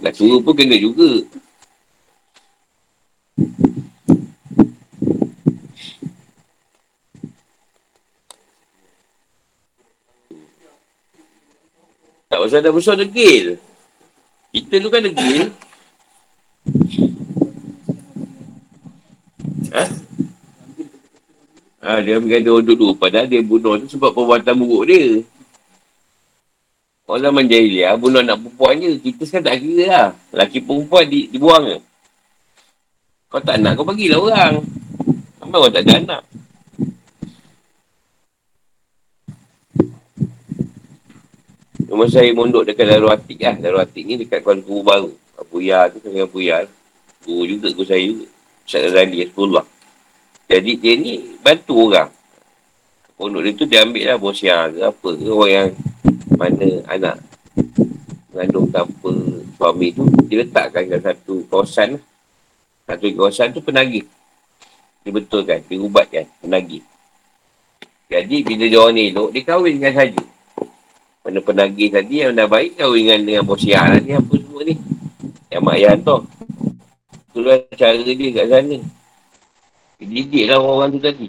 [0.03, 1.23] Nak suruh pun kena juga.
[12.27, 13.59] Tak pasal dah besar degil.
[14.51, 15.51] Kita tu kan degil.
[19.71, 19.83] Ha?
[21.81, 22.95] Ha, dia kata dulu.
[22.95, 25.23] Padahal dia bunuh tu sebab perbuatan buruk dia.
[27.09, 28.91] Orang zaman jahiliah bunuh anak perempuan je.
[29.01, 30.07] Kita sekarang tak kira lah.
[30.31, 31.77] Laki perempuan di, dibuang ke.
[33.31, 34.53] Kau tak nak, kau bagilah orang.
[35.39, 36.21] Sampai orang tak ada anak.
[41.91, 43.55] Cuma saya mondok dekat Darul Atik lah.
[43.59, 45.11] Darul Atik ni dekat Kuala Guru Baru.
[45.35, 46.63] Abu Ya tu dengan Abu Ya.
[47.27, 48.27] Guru juga guru saya juga.
[48.63, 49.65] Ustaz Razali, Rasulullah.
[50.47, 52.11] Jadi dia ni bantu orang.
[53.19, 55.69] Pondok dia tu dia ambil lah bosya ke apa ke orang yang
[56.41, 57.21] mana anak
[58.33, 59.13] mengandung tanpa
[59.61, 62.03] suami tu dia letakkan kat satu kawasan lah.
[62.89, 64.09] Satu kawasan tu penagih.
[65.05, 66.81] Dia betul kan, dia ubat kan, penagih.
[68.09, 70.23] Jadi bila dia orang elok, dia kahwin dengan saja.
[71.21, 74.75] Mana penagih tadi yang dah baik kahwin dengan, dengan bosya lah ni apa semua ni.
[75.53, 76.17] Yang mak ayah tu.
[77.31, 78.77] Itulah cara dia kat sana.
[80.01, 81.27] Didik lah orang-orang tu tadi.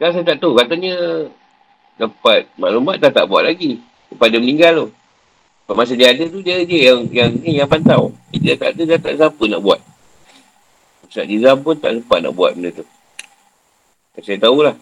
[0.00, 0.56] Kan saya tak tahu.
[0.56, 0.94] Katanya
[2.02, 3.78] dapat maklumat dah tak buat lagi.
[4.10, 4.88] Lepas dia meninggal tu.
[5.62, 8.10] Lepas masa dia ada tu dia je yang yang, ni yang pantau.
[8.34, 9.80] Dia tak ada, dia tak siapa nak buat.
[11.06, 12.86] Ustaz Nizam pun tak sempat nak buat benda tu.
[14.18, 14.76] Saya tahulah.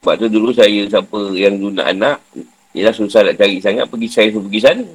[0.00, 2.18] Sebab tu dulu saya siapa yang nak anak.
[2.76, 3.90] Ialah susah nak cari sangat.
[3.90, 4.86] Pergi saya suruh pergi sana.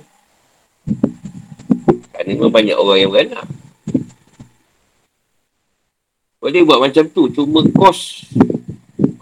[2.15, 3.45] Kerana memang banyak orang yang beranak.
[6.41, 7.27] Boleh buat macam tu.
[7.35, 8.25] Cuma kos.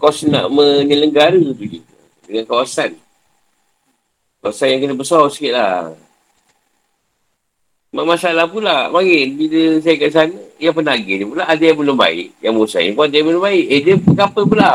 [0.00, 1.84] Kos nak menyelenggara tu je.
[2.24, 2.96] Dengan kawasan.
[4.40, 5.92] Kawasan yang kena besar sikit lah.
[7.92, 8.88] Masalah pula.
[8.88, 10.40] Makin bila saya kat sana.
[10.56, 12.32] Yang penagih ni pula ada yang belum baik.
[12.40, 13.64] Yang bosan pun ada yang belum baik.
[13.68, 14.72] Eh dia kapal pula.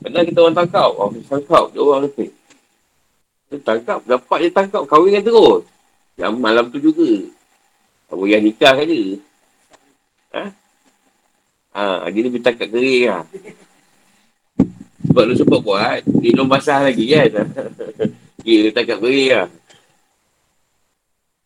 [0.00, 0.90] Pernah kita orang tangkap.
[0.96, 1.64] Oh, tangkap.
[1.76, 2.30] Dia orang lebih.
[3.52, 3.98] Dia tangkap.
[4.08, 4.82] Dapat dia tangkap.
[4.88, 5.62] Kahwin kan terus.
[6.16, 7.10] Yang malam tu juga.
[8.08, 9.00] Abu yang nikah saja.
[10.32, 10.44] Ha?
[11.76, 13.24] Ha, dia lebih tangkap kering lah.
[15.06, 17.46] Sebab lu sempat buat, dia belum basah lagi kan.
[18.44, 19.48] dia tangkap kering lah.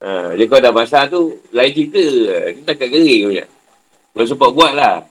[0.01, 2.05] Ha, dia kalau dah basah tu, lain cerita.
[2.57, 3.45] Dia tangkap kering punya.
[4.17, 5.05] Lu sempat buat lah.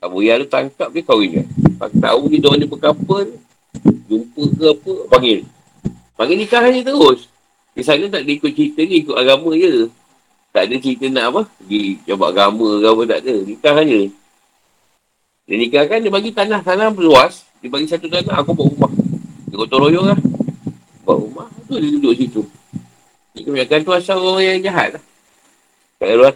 [0.00, 1.46] Abu Yah tu tangkap dia kahwin kan.
[1.80, 3.26] Tak tahu dia orang dia berkapal.
[4.08, 5.38] Jumpa ke apa, panggil.
[6.16, 7.28] Panggil nikah saja terus.
[7.76, 9.88] Di sana tak ada ikut cerita ni, ikut agama je.
[10.50, 11.40] Tak ada cerita nak apa?
[11.62, 13.34] Pergi coba agama ke apa tak ada.
[13.44, 14.00] Nikah saja.
[15.50, 16.62] Dia nikah kan dia bagi tanah.
[16.62, 17.42] Tanah luas.
[17.58, 18.38] Dia bagi satu tanah.
[18.38, 18.92] Aku buat rumah.
[19.50, 20.18] Dia gotong royong lah.
[21.02, 21.46] Buat rumah.
[21.66, 22.42] Tu dia duduk situ.
[23.34, 25.02] Ini kebanyakan tu asal orang yang jahat lah.
[25.98, 26.30] Tak ada.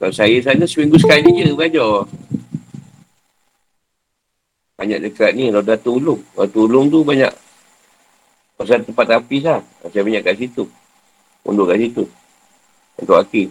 [0.00, 2.08] Kalau saya sana seminggu sekali je belajar.
[4.80, 5.52] Banyak dekat ni.
[5.52, 6.24] Roda Tulung.
[6.32, 7.28] Roda Tulung tu banyak
[8.56, 9.60] Pasal tempat tapis lah.
[9.88, 10.64] Saya banyak kat situ.
[11.44, 12.04] Untuk kat situ.
[12.96, 13.48] Untuk akhir.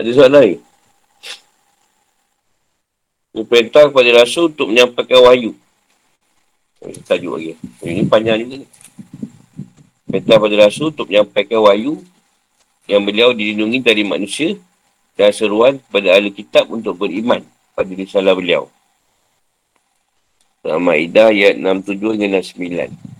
[0.00, 0.58] Ada soalan lain?
[3.36, 5.52] Ini perintah kepada Rasul untuk menyampaikan wahyu.
[7.04, 7.52] Tajuk lagi.
[7.84, 8.66] Ini panjang juga ni.
[10.08, 12.00] Perintah pada Rasul untuk menyampaikan wahyu
[12.88, 14.56] yang beliau dilindungi dari manusia
[15.20, 17.44] dan seruan kepada ahli kitab untuk beriman
[17.76, 18.72] pada risalah beliau.
[20.64, 23.19] Surah Ma'idah ayat 67 hingga 69.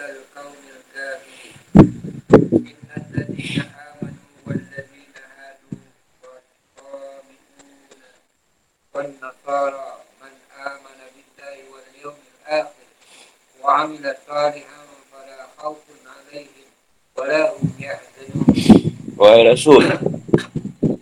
[19.51, 19.83] Rasul.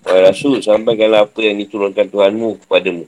[0.02, 3.06] Wahai Rasul Sampaikanlah apa yang diturunkan Tuhanmu kepadamu.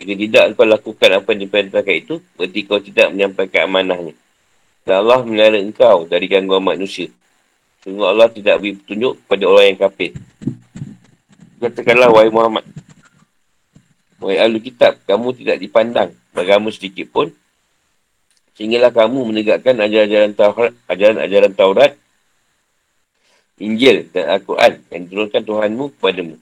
[0.00, 4.16] Jika tidak kau lakukan apa yang diperintahkan itu Berarti kau tidak menyampaikan amanahnya.
[4.84, 7.12] Dan Allah menara engkau dari gangguan manusia.
[7.84, 10.10] Sungguh Allah tidak beri petunjuk kepada orang yang kafir.
[11.60, 12.64] Katakanlah wahai Muhammad.
[14.20, 16.12] Wahai ahli kitab Kamu tidak dipandang.
[16.32, 17.32] Bagamu sedikit pun.
[18.56, 21.92] Sehinggalah kamu menegakkan ajaran-ajaran Taurat, ajaran-ajaran Taurat
[23.62, 26.36] Injil dan Al-Quran yang diturunkan Tuhanmu kepadamu.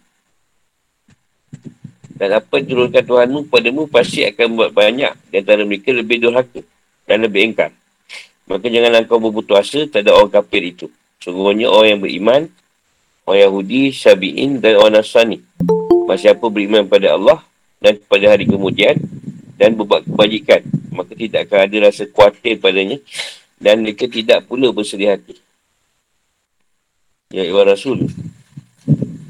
[2.16, 6.64] Dan apa yang diturunkan Tuhanmu kepadamu pasti akan membuat banyak di antara mereka lebih durhaka
[7.04, 7.74] dan lebih engkar.
[8.48, 10.86] Maka janganlah kau berputus asa terhadap orang kafir itu.
[11.20, 12.42] Sungguhnya orang yang beriman,
[13.28, 15.44] orang Yahudi, Syabi'in dan orang Nasrani.
[16.08, 17.44] Masih apa beriman pada Allah
[17.82, 18.96] dan pada hari kemudian
[19.60, 20.64] dan berbuat kebajikan.
[20.94, 22.96] Maka tidak akan ada rasa khawatir padanya
[23.60, 25.41] dan mereka tidak pula bersedih hati.
[27.32, 28.12] Ya Iwan Rasul.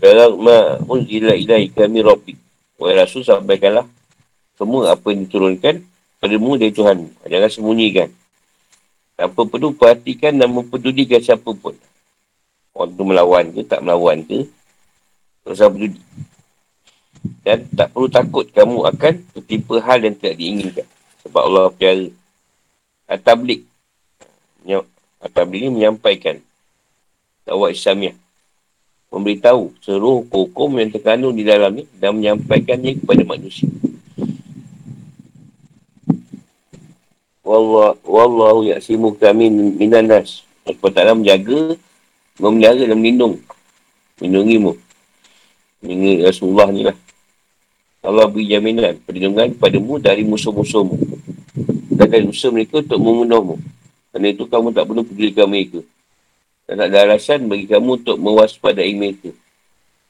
[0.02, 2.34] Dalam ma unzila ilai kami Rabbi.
[2.82, 3.86] Wahai Rasul sampaikanlah
[4.58, 5.86] semua apa yang diturunkan
[6.18, 7.06] padamu dari Tuhan.
[7.30, 8.10] Jangan sembunyikan.
[9.14, 11.78] Tanpa perlu perhatikan dan mempedulikan siapa pun.
[12.74, 14.50] Orang tu melawan ke, tak melawan ke.
[15.46, 16.02] Usah peduli.
[17.46, 20.86] Dan tak perlu takut kamu akan tertimpa hal yang tidak diinginkan.
[21.22, 22.10] Sebab Allah percaya.
[23.06, 23.62] At-tablik.
[25.22, 26.42] At-tablik ni menyampaikan
[27.46, 28.16] dakwah Islamiah
[29.12, 33.68] memberitahu seluruh hukum yang terkandung di dalamnya dan menyampaikannya kepada manusia.
[37.44, 40.40] Wallah, wallahu ya'simu kami minan nas.
[40.64, 41.76] Allah menjaga,
[42.40, 43.36] memelihara dan melindung.
[44.16, 44.72] Melindungimu.
[45.84, 46.96] Ini Rasulullah ni lah.
[48.00, 50.96] Allah beri jaminan perlindungan kepadamu dari musuh-musuhmu.
[51.92, 53.60] Dan musuh mereka untuk membunuhmu.
[54.10, 55.84] Kerana itu kamu tak perlu pedulikan mereka.
[56.72, 59.28] Tak ada alasan bagi kamu untuk mewaspadai mereka.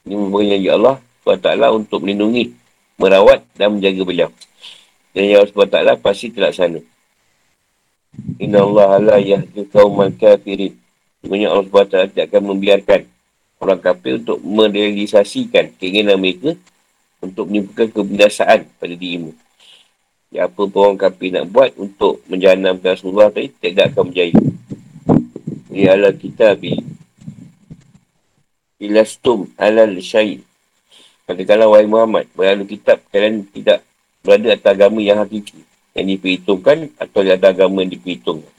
[0.07, 2.55] Ini janji Allah SWT untuk melindungi,
[3.03, 4.31] merawat dan menjaga beliau.
[5.11, 6.79] Dan Allah SWT pasti terlaksana.
[8.39, 10.79] Inna Allah la yahdi kauman kafirin.
[11.19, 13.01] Sebenarnya Allah SWT tidak akan membiarkan
[13.59, 16.55] orang kafir untuk merealisasikan keinginan mereka
[17.19, 19.35] untuk menimbulkan kebinasaan pada dirimu.
[20.31, 24.35] Ya, apa pun orang kafir nak buat untuk menjanamkan Rasulullah tadi, tidak akan berjaya
[25.73, 26.77] di ala kitabi
[28.77, 30.45] ilastum alal syait
[31.25, 33.81] katakanlah wahai Muhammad berlalu kitab kalian tidak
[34.23, 35.67] berada atas agama yang hakiki.
[35.93, 38.55] Yang diperhitungkan atau atas agama yang diperhitungkan.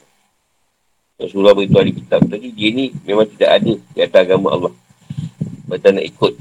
[1.18, 4.74] Rasulullah beritahu ahli kitab tadi dia ni memang tidak ada di atas agama Allah.
[5.66, 6.34] Baca nak ikut.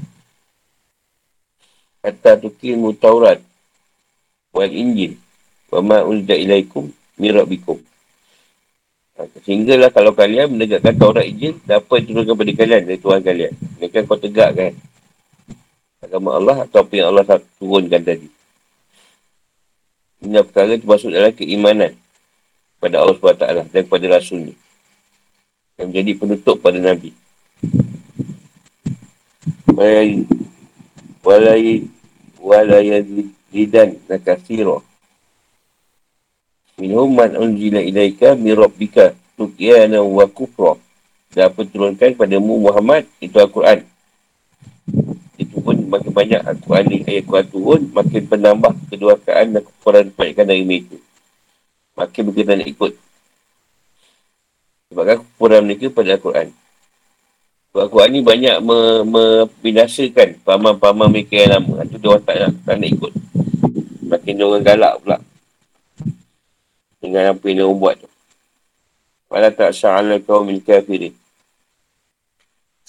[2.03, 3.39] Kata tukimu taurat
[4.51, 5.15] wal injil.
[5.71, 7.81] Wa ma'ulda ilaikum mirabikum
[9.13, 13.53] Sehinggalah kalau kalian menegakkan Taurat Injil, apa yang turunkan kepada kalian dari Tuhan kalian.
[13.77, 14.73] Mereka kau tegakkan
[16.01, 18.27] agama Allah atau apa yang Allah turunkan tadi.
[20.23, 21.93] Ini perkara termasuk dalam keimanan
[22.81, 24.53] pada Allah SWT dan kepada Rasul ni.
[25.77, 27.13] Yang menjadi penutup pada Nabi.
[29.73, 30.25] Walai
[31.21, 31.85] walai
[32.41, 33.01] walai
[33.53, 34.92] lidan nakasirah
[36.81, 40.77] Minhum man unjila ilaika mirabbika tukyana wa kufra.
[41.33, 43.85] Dan apa turunkan mu Muhammad itu Al-Quran.
[45.37, 50.45] Itu pun makin banyak Al-Quran ni ayat Quran turun, makin penambah keduakaan dan kekurangan kebanyakan
[50.45, 50.97] dari mereka.
[51.97, 52.93] Makin berkaitan nak ikut.
[54.89, 56.47] Sebabkan kekurangan mereka pada Al-Quran.
[57.73, 58.55] Al-Quran ni banyak
[59.09, 61.81] membinasakan paman-paman mereka yang lama.
[61.81, 63.13] Itu dia orang tak nak, tak nak ikut.
[64.05, 65.17] Makin dia orang galak pula.
[67.03, 68.07] Dengan apa yang dia buat tu.
[69.27, 71.11] Tak sa'ala kau min kafirin.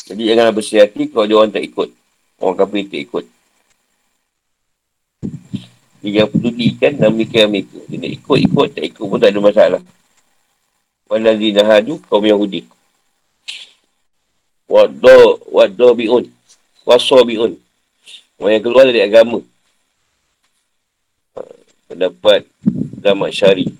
[0.07, 1.89] Jadi janganlah bersih hati kalau dia orang tak ikut.
[2.39, 3.25] Orang kafir tak ikut.
[6.05, 7.81] Dia jangan peduli kan dalam mikir mereka.
[7.89, 9.83] Dia nak ikut-ikut, tak ikut pun tak ada masalah.
[11.09, 12.69] Walazina hadu kaum Yahudi.
[14.69, 16.29] Waddo, waddo bi'un.
[16.85, 17.57] Waso bi'un.
[18.37, 19.41] Orang yang keluar dari agama.
[21.89, 22.45] Pendapat
[23.01, 23.73] agama syari.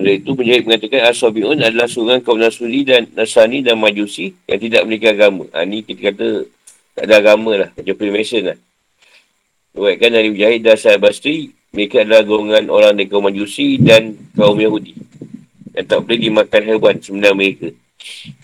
[0.00, 4.88] Oleh itu, penjahit mengatakan Asabi'un adalah surang kaum Nasuli dan Nasani dan Majusi yang tidak
[4.88, 5.44] memiliki agama.
[5.52, 6.48] Ha, ni kita kata
[6.96, 7.68] tak ada agama lah.
[7.76, 8.58] Macam Freemason lah.
[9.76, 14.56] Buatkan dari Mujahid dan Syed Basri, mereka adalah golongan orang dari kaum Majusi dan kaum
[14.56, 14.96] Yahudi.
[15.76, 17.68] Yang tak boleh dimakan hewan sebenarnya mereka.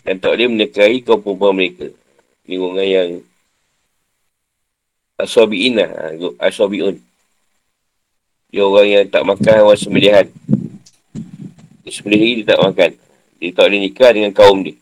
[0.04, 1.88] Dan tak boleh menekahi kaum perempuan mereka.
[2.44, 3.09] Ini golongan yang
[5.16, 5.88] Asabi'in lah.
[5.88, 7.00] Ha, Asabi'un.
[8.52, 10.28] Dia orang yang tak makan hewan semedihan.
[11.87, 12.91] Sendiri dia tak makan.
[13.39, 14.74] Dia tak boleh nikah dengan kaum dia.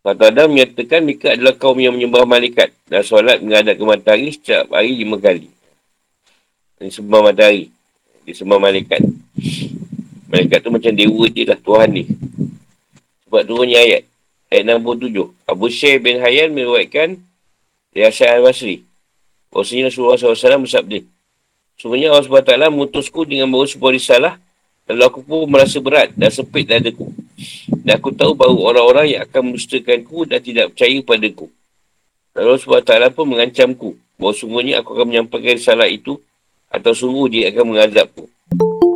[0.00, 4.72] Kata Adam menyatakan mereka adalah kaum yang menyembah malaikat dan solat menghadap ke matahari setiap
[4.72, 5.52] hari lima kali.
[6.80, 7.68] Dia sembah matahari.
[8.24, 9.04] Dia sembah malaikat.
[10.32, 12.06] Malaikat tu macam dewa dia lah, Tuhan dia.
[13.28, 14.02] Sebab turunnya ayat.
[14.48, 15.12] Ayat 67.
[15.44, 17.20] Abu Syekh bin Hayyan meruatkan
[17.92, 18.88] dari Asyad al-Basri.
[19.52, 21.04] Rasulullah SAW bersabda.
[21.76, 24.34] Sebenarnya Allah SWT mengutusku dengan bawa sebuah risalah
[24.90, 27.14] Lalu aku pun merasa berat dan sempit dadaku.
[27.86, 31.46] Dan aku tahu bahawa orang-orang yang akan mendustakanku dan tidak percaya padaku.
[32.34, 36.18] Lalu SWT pun mengancamku bahawa sungguhnya aku akan menyampaikan salah itu
[36.66, 38.26] atau sungguh dia akan mengazabku.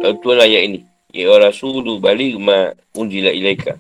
[0.02, 0.80] Lalu tuan ayat ini.
[1.14, 3.78] Ya Rasulu balik ma unjila ilaika.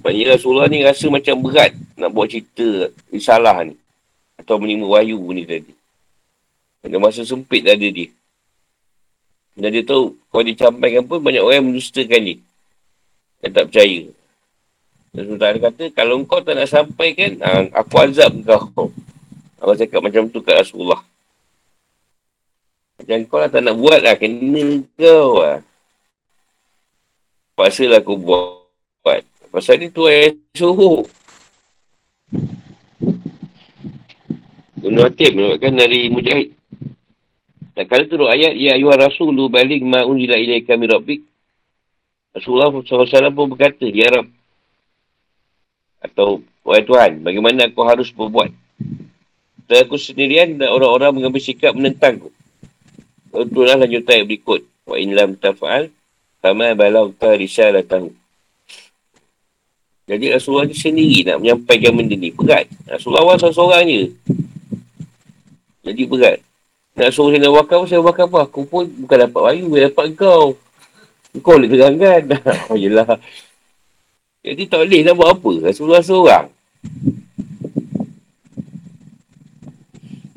[0.00, 3.76] Maksudnya Rasulullah ni rasa macam berat nak buat cerita risalah ni.
[4.40, 5.76] Atau menerima wahyu ni tadi.
[6.80, 8.08] Ada masa sempit dada dia.
[9.56, 12.36] Dan dia tahu, kalau dia campaikan pun banyak orang mendustakan dia.
[13.40, 14.00] Yang tak percaya.
[15.16, 18.92] Dan Sultan dia kata, kalau kau tak nak sampaikan, ha, aku azab kau.
[19.56, 21.00] Aku cakap macam tu kat Rasulullah.
[23.00, 25.64] Macam kau lah tak nak buat lah, kena kau lah.
[27.56, 29.24] Paksalah aku buat.
[29.48, 31.08] Pasal ni tu yang suruh.
[34.84, 36.55] Ibn Hatib menyebabkan dari Mujahid.
[37.76, 41.20] Dan kala turut ayat, Ya ayuhar rasulu balik ma'un ila ilai kami rabbik.
[42.32, 44.32] Rasulullah SAW pun berkata, Ya Rab.
[46.00, 48.50] Atau, Wahai Tuhan, bagaimana aku harus berbuat?
[49.68, 52.32] Dan aku sendirian dan orang-orang mengambil sikap menentangku.
[53.36, 54.64] Itulah lanjutan yang berikut.
[54.88, 55.92] Wa in lam tafa'al,
[56.40, 58.08] sama balau ta risalah tahu.
[60.06, 62.30] Jadi Rasulullah ni sendiri nak menyampaikan benda ni.
[62.30, 62.70] Berat.
[62.86, 64.04] Rasulullah seorang-seorang je.
[65.82, 66.45] Jadi berat.
[66.96, 68.48] Nak suruh saya nak bakar pun saya bakar apa?
[68.48, 70.56] Aku pun bukan dapat bayu, dia dapat kau.
[71.44, 72.22] Kau boleh terangkan.
[72.72, 73.20] oh yelah.
[74.40, 75.52] Jadi tak boleh nak buat apa.
[75.68, 76.48] Rasulullah seorang.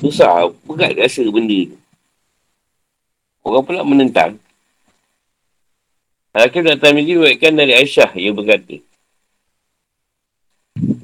[0.03, 0.51] Susah.
[0.67, 1.79] Berat rasa benda tu.
[3.47, 4.35] Orang pula menentang.
[6.35, 8.83] Hakim dan Tamidi buatkan dari Aisyah yang berkata.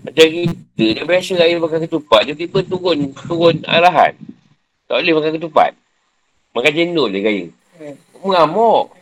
[0.03, 2.27] Macam kita, dia biasa air bakar ketupat.
[2.27, 4.15] Dia tiba turun, turun arahan.
[4.85, 5.71] Tak boleh makan ketupat.
[6.53, 7.45] Makan cendol dia kaya.
[8.21, 8.93] Mengamuk.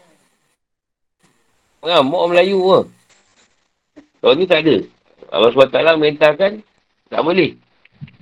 [1.83, 2.79] Mengamuk Melayu ke.
[4.23, 4.75] Kalau ni tak ada.
[5.33, 6.51] Allah SWT merintahkan,
[7.11, 7.59] tak boleh.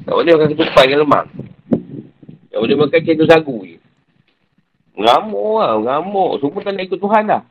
[0.01, 1.25] Tak boleh makan ketupat dengan lemak.
[2.49, 3.77] Tak boleh makan cendol sagu je.
[4.97, 6.31] Mengamuk lah, mengamuk.
[6.41, 7.41] Semua tak nak ikut Tuhan dah.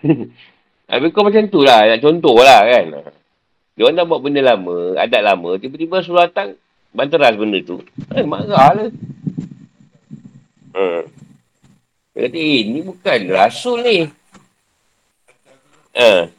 [0.90, 2.84] Habis kau macam tu lah, nak contoh lah kan.
[3.78, 5.56] Dia orang dah buat benda lama, adat lama.
[5.56, 6.58] Tiba-tiba suruh datang,
[6.92, 7.80] banteras benda tu.
[8.12, 8.90] Eh, marah lah.
[10.70, 11.02] Hmm.
[12.14, 13.98] Dia kata, eh, ni bukan rasul ni.
[15.94, 16.30] Ha.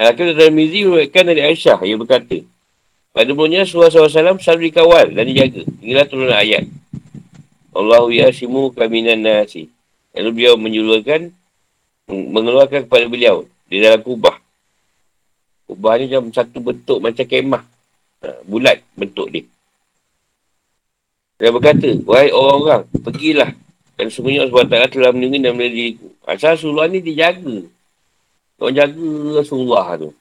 [0.00, 2.40] Al-Akhir dan Mizi merupakan dari Aisyah yang berkata,
[3.10, 5.66] pada mulanya Rasulullah SAW selalu dikawal dan dijaga.
[5.82, 6.64] Inilah turunan ayat.
[7.74, 9.66] Allahu yasimu kaminan nasi.
[10.14, 11.30] Lalu beliau menyuluhkan,
[12.08, 14.38] mengeluarkan kepada beliau di dalam kubah.
[15.66, 17.62] Kubah ni macam satu bentuk macam kemah.
[18.20, 19.46] Ha, bulat bentuk dia.
[21.40, 23.50] Dia berkata, wahai orang-orang, pergilah.
[23.96, 26.08] Dan semuanya Allah SWT telah mendengar dan melihat diriku.
[26.28, 27.64] Asal Rasulullah ni dijaga.
[28.60, 29.08] Orang jaga
[29.40, 30.12] Rasulullah tu.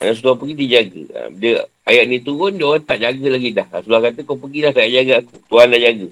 [0.00, 1.02] Dan Rasulullah pergi dijaga.
[1.12, 3.68] Ha, dia, ayat ni turun, dia orang tak jaga lagi dah.
[3.68, 5.34] Rasulullah kata, kau pergilah tak jaga aku.
[5.52, 6.08] Tuhan dah jaga.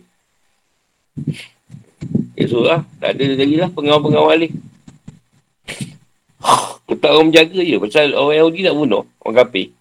[2.37, 4.49] Rasulullah, tak ada lagi lah pengawal-pengawal ni.
[6.87, 7.77] Tetap orang menjaga je.
[7.81, 9.03] Pasal orang Yahudi nak bunuh.
[9.25, 9.73] Orang kapir.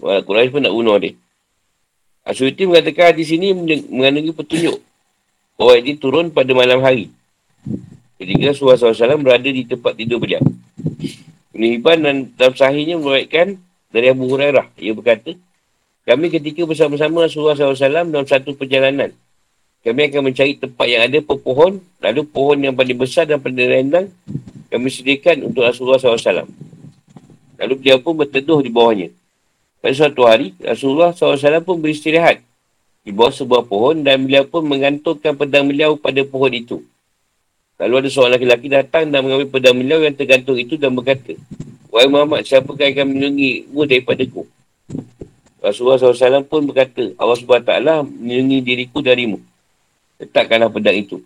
[0.00, 1.12] Orang Quraisy pun nak bunuh dia.
[2.26, 3.54] Asyuti mengatakan di sini
[3.86, 4.82] mengandungi petunjuk.
[5.56, 7.08] Orang ini turun pada malam hari.
[8.18, 10.42] Ketika Rasulullah SAW berada di tempat tidur beliau.
[11.54, 13.62] Ibn Hibban dan dalam sahihnya meruatkan
[13.94, 14.74] dari Abu Hurairah.
[14.74, 15.38] Ia berkata,
[16.02, 19.14] kami ketika bersama-sama Rasulullah SAW dalam satu perjalanan.
[19.86, 21.78] Kami akan mencari tempat yang ada pepohon.
[22.02, 24.10] Lalu pohon yang paling besar dan paling rendang.
[24.66, 26.42] Kami sediakan untuk Rasulullah SAW.
[27.56, 29.14] Lalu dia pun berteduh di bawahnya.
[29.86, 32.42] Pada suatu hari, Rasulullah SAW pun beristirahat
[33.06, 36.82] di bawah sebuah pohon dan beliau pun mengantungkan pedang beliau pada pohon itu.
[37.78, 41.38] Lalu ada seorang lelaki datang dan mengambil pedang beliau yang tergantung itu dan berkata,
[41.94, 44.42] Wahai Muhammad, siapa yang akan melindungi mu daripada ku?
[45.62, 47.70] Rasulullah SAW pun berkata, Allah SWT
[48.10, 49.38] melindungi diriku darimu.
[50.18, 51.22] Letakkanlah pedang itu.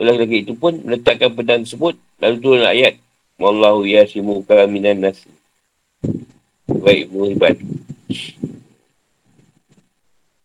[0.00, 1.92] Lelaki itu pun meletakkan pedang tersebut,
[2.24, 2.96] lalu turun ayat.
[3.36, 5.28] Wallahu yasimuka minan nasi.
[6.66, 7.54] Baik, Muhibban.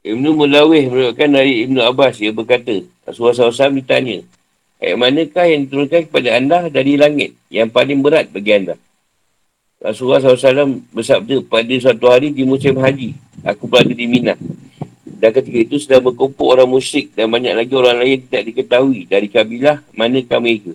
[0.02, 2.18] Ibn Mulawih merupakan dari Ibn Abbas.
[2.22, 4.26] Ia berkata, Rasulullah SAW ditanya,
[4.82, 8.82] Ayat manakah yang diturunkan kepada anda dari langit yang paling berat bagi anda?
[9.78, 13.14] Rasulullah SAW bersabda pada suatu hari di musim haji.
[13.46, 14.34] Aku berada di Mina.
[15.06, 19.30] Dan ketika itu sedang berkumpul orang musyrik dan banyak lagi orang lain tidak diketahui dari
[19.30, 20.74] kabilah mana kami itu.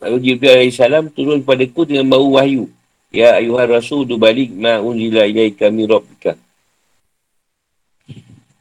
[0.00, 0.80] Lalu Jibril AS
[1.12, 2.72] turun padaku dengan bau wahyu.
[3.10, 6.38] Ya ayuhar rasul du balik ma'unzila ilaika min rabbika.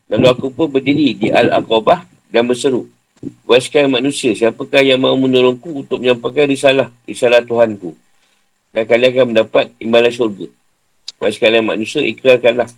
[0.10, 2.02] Lalu aku pun berdiri di Al-Aqabah
[2.34, 2.90] dan berseru.
[3.46, 7.94] Wahai manusia, siapakah yang mahu menolongku untuk menyampaikan risalah, risalah Tuhanku?
[8.74, 10.48] Dan kalian akan mendapat imbalan syurga.
[11.22, 12.72] Wahai sekalian manusia, ikrarkanlah.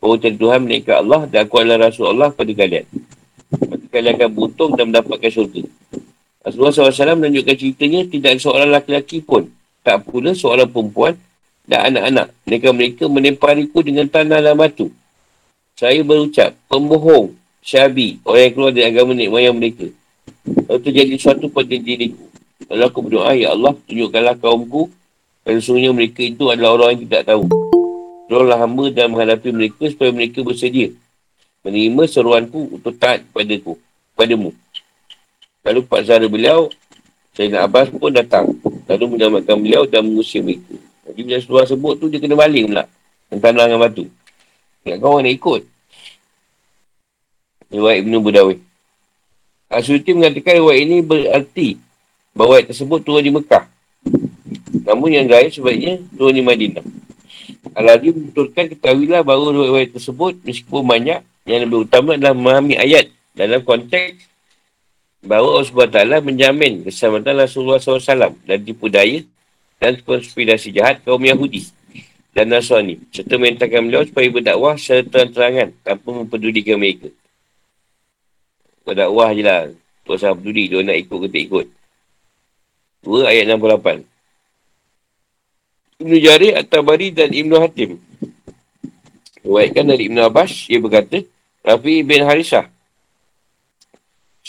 [0.00, 2.88] Bahawa Tuhan menikah Allah dan aku adalah Rasul Allah pada kalian.
[3.52, 5.62] Maka kalian akan beruntung dan mendapatkan syurga.
[6.40, 9.52] Rasulullah SAW menunjukkan ceritanya tidak seorang laki-laki pun.
[9.80, 11.16] Tak pula seorang perempuan
[11.64, 12.34] dan anak-anak.
[12.44, 14.92] Mereka-mereka menempariku dengan tanah dan batu.
[15.78, 17.32] Saya berucap, pembohong,
[17.64, 19.88] Syabi, orang yang keluar dari agama nenek moyang mereka.
[20.68, 22.24] Lalu terjadi sesuatu pada diriku.
[22.68, 24.92] Lalu aku berdoa, Ya Allah, tunjukkanlah kaumku.
[25.44, 27.44] Kerana sungguhnya mereka itu adalah orang yang tidak tahu.
[28.28, 30.92] Tolonglah hamba dan menghadapi mereka supaya mereka bersedia.
[31.64, 33.76] Menerima seruanku untuk taat kepadaku,
[34.14, 34.52] kepadamu.
[35.64, 36.72] Lalu Pak Zahra beliau,
[37.36, 38.52] Sayyidina Abbas pun datang.
[38.90, 40.74] Lalu menyelamatkan beliau dan mengusir mereka.
[41.06, 42.84] Jadi bila seluar sebut tu, dia kena baling pula.
[43.30, 44.04] Yang tanah dengan batu.
[44.82, 45.62] Ingat kau orang nak ikut.
[47.70, 48.56] Riwayat Ibn Budawi.
[49.70, 51.68] Asyuti mengatakan riwayat ini berarti
[52.34, 53.64] bahawa ayat tersebut turun di Mekah.
[54.82, 56.82] Namun yang lain sebaiknya turun di Madinah.
[57.78, 63.06] Al-Adi membetulkan ketahuilah bahawa riwayat tersebut meskipun banyak yang lebih utama adalah memahami ayat
[63.38, 64.29] dalam konteks
[65.20, 69.20] bahawa Allah SWT menjamin keselamatan Rasulullah SAW dan tipu daya
[69.80, 71.68] dan konspirasi jahat kaum Yahudi
[72.32, 77.08] dan Nasrani serta menentangkan beliau supaya berdakwah secara terang-terangan tanpa mempedulikan mereka.
[78.86, 79.60] Berdakwah je lah.
[80.08, 80.66] Tak usah peduli.
[80.66, 81.66] Dia nak ikut ke tak ikut.
[83.04, 84.10] Dua ayat 68.
[86.00, 88.00] Ibn Jarir, At-Tabari dan Ibn Hatim.
[89.44, 91.20] Ruatkan dari Ibn Abbas, ia berkata,
[91.60, 92.68] Rafi bin Harisah.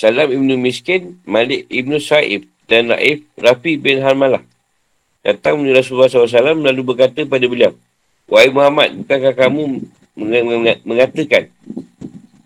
[0.02, 4.42] Salam Ibn Miskin, Malik Ibn Sa'ib dan Raif Rafi bin Harmalah.
[5.22, 7.78] Datang melalui Rasulullah SAW lalu berkata pada beliau,
[8.26, 9.86] Wahai Muhammad, bukankah kamu
[10.82, 11.54] mengatakan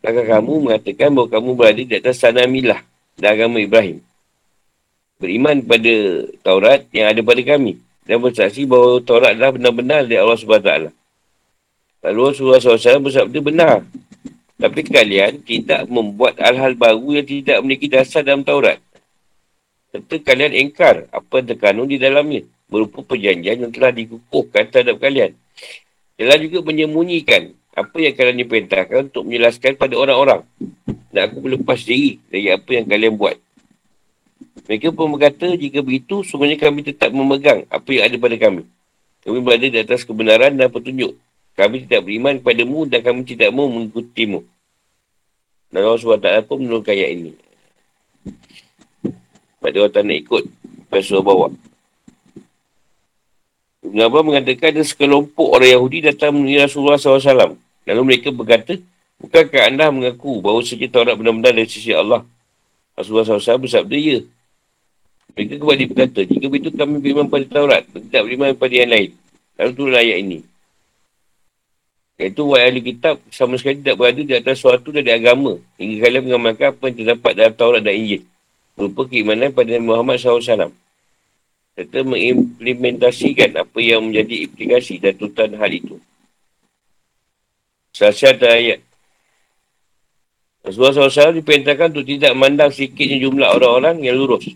[0.04, 2.84] Kakak kamu mengatakan bahawa kamu berada di atas sana milah
[3.16, 4.04] dan agama Ibrahim.
[5.18, 5.94] Beriman kepada
[6.44, 7.80] Taurat yang ada pada kami.
[8.06, 10.94] Dan bersaksi bahawa Taurat adalah benar-benar dari Allah SWT.
[12.06, 13.82] Lalu Rasulullah SAW bersabda benar.
[14.56, 18.80] Tapi kalian tidak membuat hal-hal baru yang tidak memiliki dasar dalam Taurat.
[19.92, 22.48] Serta kalian engkar apa yang terkandung di dalamnya.
[22.72, 25.36] Berupa perjanjian yang telah dikukuhkan terhadap kalian.
[26.16, 30.42] Telah juga menyembunyikan apa yang kalian diperintahkan untuk menjelaskan pada orang-orang.
[31.12, 33.38] Dan aku berlepas diri dari apa yang kalian buat.
[34.66, 38.64] Mereka pun berkata, jika begitu, semuanya kami tetap memegang apa yang ada pada kami.
[39.22, 41.14] Kami berada di atas kebenaran dan petunjuk.
[41.56, 44.44] Kami tidak beriman kepadamu dan kami tidak mau mengikutimu.
[45.72, 47.32] Dan Allah SWT pun menurunkan ayat ini.
[49.64, 50.44] Pada orang tak nak ikut,
[50.92, 51.48] pasal bawa.
[53.86, 57.56] Ibn Abbas mengatakan ada sekelompok orang Yahudi datang menemui Rasulullah SAW.
[57.86, 58.76] Lalu mereka berkata,
[59.16, 62.28] Bukankah anda mengaku bahawa segi Taurat benar-benar dari sisi Allah?
[63.00, 64.20] Rasulullah SAW bersabda, ya.
[65.36, 69.12] Mereka kembali berkata, jika begitu kami beriman pada Taurat, tidak beriman pada yang lain.
[69.56, 70.40] Lalu turun ayat ini.
[72.16, 76.24] Iaitu, wahai ahli kitab sama sekali tidak berada di atas suatu dari agama hingga kalian
[76.24, 78.24] mengamalkan apa yang terdapat dalam Taurat dan Injil.
[78.80, 80.72] Berupa keimanan pada Nabi Muhammad SAW.
[81.76, 86.00] serta mengimplementasikan apa yang menjadi implikasi dan tuntutan hal itu.
[87.92, 88.80] Sasiat ayat.
[90.64, 94.56] Rasulullah SAW diperintahkan untuk tidak memandang sedikitnya jumlah orang-orang yang lurus.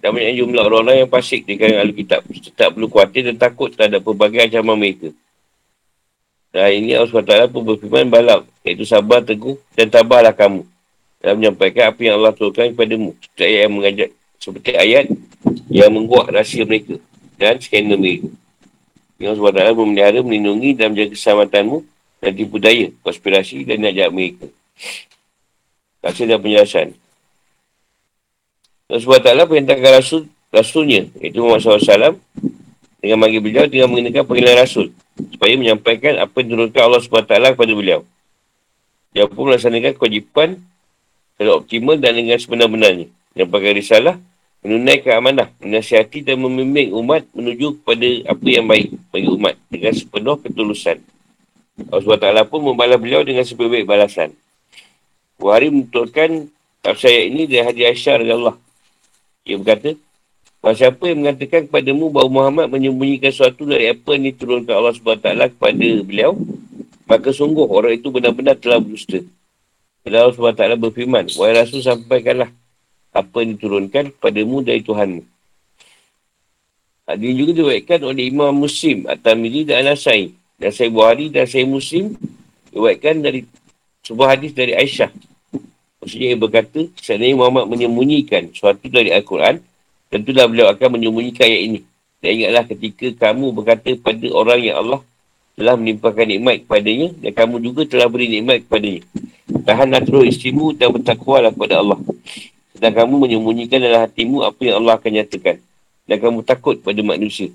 [0.00, 2.24] Dan banyak jumlah orang-orang yang pasik di kalangan Alkitab.
[2.56, 5.12] Tak perlu khawatir dan takut terhadap pelbagai ancaman mereka.
[6.58, 8.42] Dan ini Allah SWT pun berfirman balap.
[8.66, 10.66] Iaitu sabar, teguh dan tabahlah kamu.
[11.22, 13.14] Dan menyampaikan apa yang Allah turunkan kepadamu.
[13.22, 14.10] Seperti ayat yang mengajak.
[14.42, 15.06] Seperti ayat
[15.70, 16.98] yang menguak rahsia mereka.
[17.38, 18.26] Dan skandal mereka.
[19.22, 21.78] Yang Allah SWT memelihara, melindungi dan menjaga keselamatanmu
[22.18, 24.46] dan tipu daya, konspirasi dan ajak mereka.
[26.02, 26.88] Kasih dan penjelasan.
[28.90, 32.18] Allah SWT perintahkan Rasul, Rasulnya, iaitu Muhammad SAW,
[32.98, 34.86] dengan manggil beliau dengan mengenakan panggilan Rasul
[35.34, 38.00] supaya menyampaikan apa yang diturunkan Allah SWT kepada beliau.
[39.14, 40.48] Dia pun melaksanakan kewajipan
[41.34, 43.06] secara optimal dan dengan sebenar-benarnya.
[43.38, 44.14] Yang pakai risalah,
[44.62, 50.36] menunaikan amanah, menasihati dan membimbing umat menuju kepada apa yang baik bagi umat dengan sepenuh
[50.42, 50.98] ketulusan.
[51.78, 54.34] Allah SWT pun membalas beliau dengan sebaik-baik balasan.
[55.38, 56.50] Buhari menuturkan
[56.82, 58.56] tafsir ayat ini dari hadiah Aisyah Allah.
[59.46, 59.94] Ia berkata,
[60.58, 65.54] Bahawa siapa yang mengatakan kepadamu bahawa Muhammad menyembunyikan sesuatu dari apa yang diturunkan Allah SWT
[65.54, 66.34] kepada beliau,
[67.06, 69.22] maka sungguh orang itu benar-benar telah berdusta.
[70.02, 72.50] Dan Allah SWT berfirman, Wahai Rasul sampaikanlah
[73.14, 75.22] apa yang diturunkan kepadamu dari Tuhanmu.
[77.08, 80.36] Ini juga diwakilkan oleh Imam Muslim, At-Tamiri dan Al-Nasai.
[80.58, 82.18] Dan saya Buhari dan saya Muslim
[82.68, 83.46] diwakilkan dari
[84.04, 85.08] sebuah hadis dari Aisyah.
[86.02, 89.64] Maksudnya ia berkata, seandainya Muhammad menyembunyikan sesuatu dari Al-Quran,
[90.08, 91.80] tentulah beliau akan menyembunyikan ayat ini.
[92.18, 95.00] Dan ingatlah ketika kamu berkata pada orang yang Allah
[95.54, 99.02] telah menimpakan nikmat kepadanya dan kamu juga telah beri nikmat kepadanya.
[99.66, 101.98] Tahanlah terus istimu dan bertakwalah kepada Allah.
[102.78, 105.56] Dan kamu menyembunyikan dalam hatimu apa yang Allah akan nyatakan.
[106.06, 107.50] Dan kamu takut pada manusia.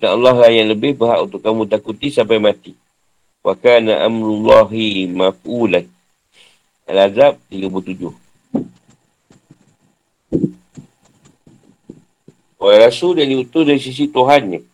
[0.00, 2.72] Dan Allah lah yang lebih berhak untuk kamu takuti sampai mati.
[3.44, 5.84] Wa kana amrullahi maf'ulan.
[6.88, 8.24] Al-Azab 37.
[12.64, 14.64] Orang Rasul yang diutus dari sisi Tuhannya.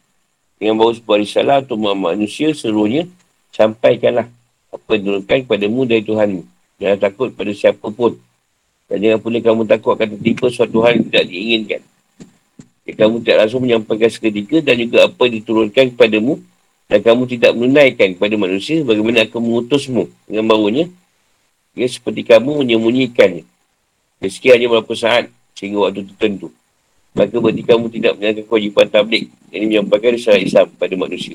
[0.62, 3.10] Dengan bawa sebuah risalah untuk manusia seluruhnya.
[3.50, 4.30] Sampaikanlah
[4.70, 6.46] apa yang diurutkan kepadamu dari Tuhanmu.
[6.78, 8.14] Jangan takut pada siapa pun.
[8.86, 11.82] Dan jangan pula kamu takut akan tertipu suatu hal yang tidak diinginkan.
[12.86, 16.38] Ya, kamu tidak langsung menyampaikan seketika dan juga apa yang diturunkan kepadamu.
[16.86, 20.86] Dan kamu tidak menunaikan kepada manusia bagaimana akan mengutusmu dengan bawanya.
[21.74, 23.42] Ya, seperti kamu menyembunyikannya.
[24.22, 25.26] Meski hanya beberapa saat
[25.58, 26.54] sehingga waktu tertentu.
[27.10, 29.24] Maka berarti kamu tidak menjaga kewajipan tablik.
[29.50, 31.34] Ini menyampaikan risalah Islam pada manusia.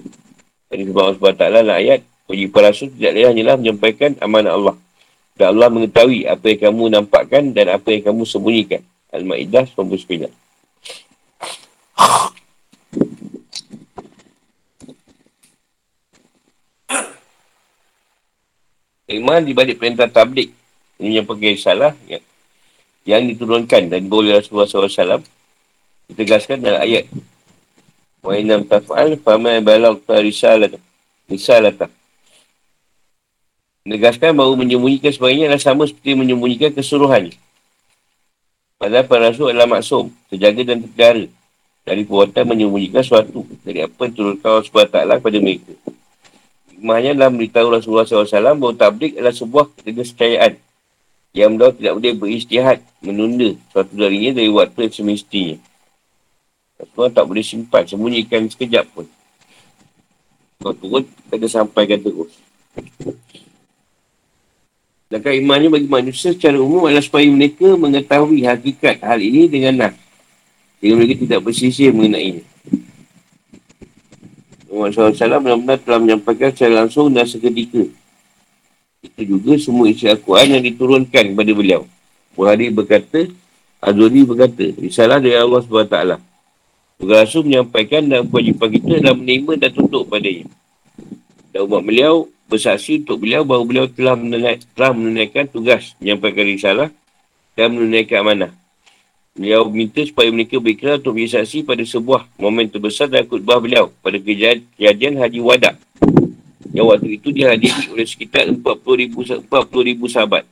[0.72, 2.00] Jadi firman Allah SWT lah ayat.
[2.26, 4.76] Kewajipan Rasul tidak lain hanyalah menyampaikan amanah Allah.
[5.36, 8.82] Dan Allah mengetahui apa yang kamu nampakkan dan apa yang kamu sembunyikan.
[9.12, 10.32] Al-Ma'idah 99.
[19.06, 20.50] Iman di balik perintah tablik.
[20.98, 21.94] Ini yang pakai salah.
[22.08, 22.24] Yang,
[23.06, 25.35] yang diturunkan dan boleh Rasulullah SAW
[26.12, 27.10] ditegaskan dalam ayat.
[28.22, 30.78] Wa inam taf'al fama balagta risalat
[31.30, 31.90] risalata.
[33.86, 37.30] Menegaskan bahawa menyembunyikan sebagainya adalah sama seperti menyembunyikan keseluruhan
[38.86, 41.26] padahal para rasul adalah maksum terjaga dan terjara
[41.86, 45.74] dari perbuatan menyembunyikan sesuatu dari apa turun kau SWT pada mereka.
[46.70, 50.60] Hikmahnya dalam beritahu Rasulullah SAW bahawa tablik adalah sebuah keniscayaan
[51.34, 55.56] yang beliau tidak boleh beristihad menunda suatu darinya dari waktu yang semestinya.
[56.76, 59.08] Tuhan tak boleh simpan, sembunyikan sekejap pun.
[60.60, 62.36] Kau turun, kena sampaikan terus.
[65.08, 69.94] Sedangkan imannya bagi manusia secara umum adalah supaya mereka mengetahui hakikat hal ini dengan nak.
[70.82, 72.44] Sehingga mereka tidak bersisir mengenai ini.
[74.68, 77.88] Muhammad SAW benar-benar telah menyampaikan secara langsung dan seketika.
[79.00, 81.88] Itu juga semua isi Al-Quran yang diturunkan kepada beliau.
[82.36, 83.32] Buhari berkata,
[83.80, 86.35] Azuri berkata, Risalah dari Allah SWT.
[86.96, 90.48] Rasul menyampaikan dan kewajipan kita adalah menerima dan tutup padanya.
[91.52, 94.16] Dan umat beliau bersaksi untuk beliau bahawa beliau telah,
[94.78, 96.90] telah menunaikan tugas menyampaikan risalah
[97.58, 98.52] dan menunaikan amanah.
[99.36, 103.92] Beliau minta supaya mereka berkira untuk menjadi saksi pada sebuah momen terbesar dan khutbah beliau
[104.00, 105.76] pada kejadian, kejadian Haji Wadah.
[106.72, 108.64] Yang waktu itu dihadiri oleh sekitar 40
[108.96, 109.52] ribu, 40
[109.84, 110.48] ribu sahabat.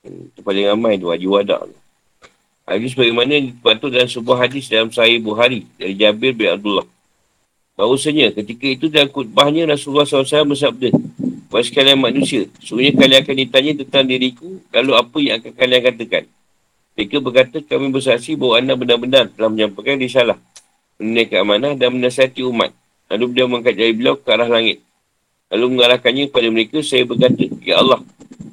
[0.00, 1.28] Itu paling ramai tu Haji
[2.62, 6.86] Hadis bagaimana dipantau dalam sebuah hadis dalam Sahih Buhari dari Jabir bin Abdullah.
[7.74, 10.94] Bahawasanya ketika itu dalam khutbahnya Rasulullah SAW bersabda,
[11.52, 16.24] Buat sekalian manusia, sebenarnya kalian akan ditanya tentang diriku, lalu apa yang akan kalian katakan?
[16.96, 20.40] Mereka berkata, kami bersaksi bahawa anda benar-benar telah menyampaikan risalah
[21.02, 22.70] menunaikan amanah dan menasihati umat.
[23.10, 24.80] Lalu beliau mengangkat jari beliau ke arah langit.
[25.52, 28.00] Lalu mengarahkannya kepada mereka, saya berkata, Ya Allah,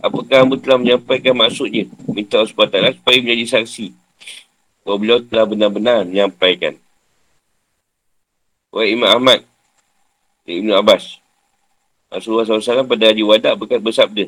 [0.03, 1.87] apakah hamba telah menyampaikan maksudnya?
[2.11, 3.95] Minta SWT supaya menjadi saksi.
[4.83, 6.75] Bahawa beliau telah benar-benar menyampaikan.
[8.75, 9.47] Wahai Imam Ahmad,
[10.43, 11.23] Ibn Abbas.
[12.11, 14.27] Rasulullah SAW pada hari wadak berkata bersabda.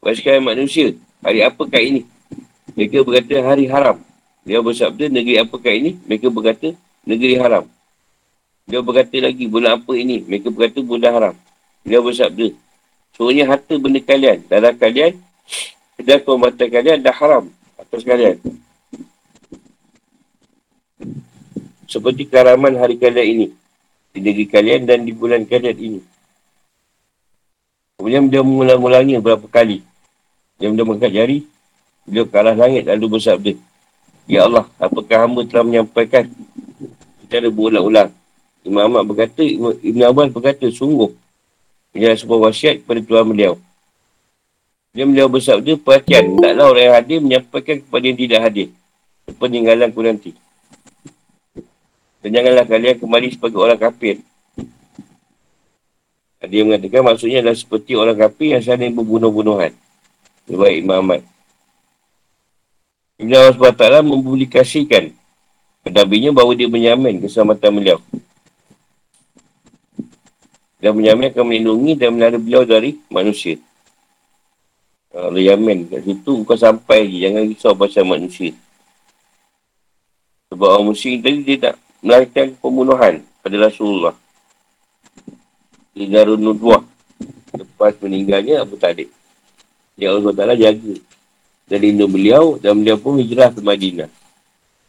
[0.00, 2.08] Wahai manusia, hari apakah ini?
[2.72, 4.00] Mereka berkata hari haram.
[4.48, 6.00] Dia bersabda, negeri apakah ini?
[6.08, 6.72] Mereka berkata,
[7.04, 7.68] negeri haram.
[8.64, 10.24] Dia berkata lagi, bulan apa ini?
[10.24, 11.34] Mereka berkata, bulan haram.
[11.88, 12.52] Dia bersabda,
[13.16, 15.16] sebenarnya harta benda kalian, darah kalian,
[15.96, 17.48] dan kehormatan kalian dah haram
[17.80, 18.36] atas kalian.
[21.88, 23.46] Seperti karaman hari kalian ini,
[24.12, 26.00] di negeri kalian dan di bulan kalian ini.
[27.96, 29.80] Kemudian dia mengulang-ulangnya berapa kali.
[30.60, 31.38] Dia benda mengangkat jari,
[32.08, 33.52] Beliau ke arah langit lalu bersabda.
[34.24, 36.24] Ya Allah, apakah hamba telah menyampaikan
[37.20, 38.08] secara berulang-ulang?
[38.64, 41.12] Imam Ahmad berkata, Ibn Abbas berkata, sungguh.
[41.96, 43.54] Ini adalah sebuah wasiat kepada Tuhan beliau.
[44.92, 48.68] Dia beliau bersabda, perhatian, taklah orang yang hadir menyampaikan kepada yang tidak hadir.
[49.38, 50.32] Peninggalan ku nanti.
[52.18, 54.18] Dan janganlah kalian kembali sebagai orang kafir.
[56.38, 59.74] Dia mengatakan maksudnya adalah seperti orang kafir yang saling berbunuh-bunuhan.
[60.48, 61.20] Baik Imam Ahmad.
[63.18, 65.10] Ibn Allah SWT mempublikasikan
[65.82, 67.98] pendampingnya bahawa dia menyamin keselamatan beliau.
[70.78, 73.58] Dan menyamin akan melindungi dan melihara beliau dari manusia.
[75.10, 75.90] Allah yamin.
[75.90, 77.18] Kat situ kau sampai lagi.
[77.26, 78.54] Jangan risau pasal manusia.
[80.54, 84.14] Sebab orang musyrik tadi dia tak melarikan pembunuhan pada Rasulullah.
[85.92, 86.86] Di Darun Nudwah.
[87.58, 89.10] Lepas meninggalnya Abu Talib.
[89.98, 90.94] Ya Allah Ta'ala jaga
[91.68, 94.08] dan rindu beliau dan beliau pun hijrah ke Madinah.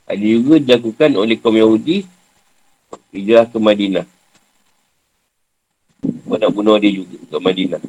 [0.07, 2.07] Ada juga dilakukan oleh kaum Yahudi
[3.13, 4.07] hijrah ke Madinah.
[6.29, 7.81] Kau nak bunuh dia juga ke Madinah.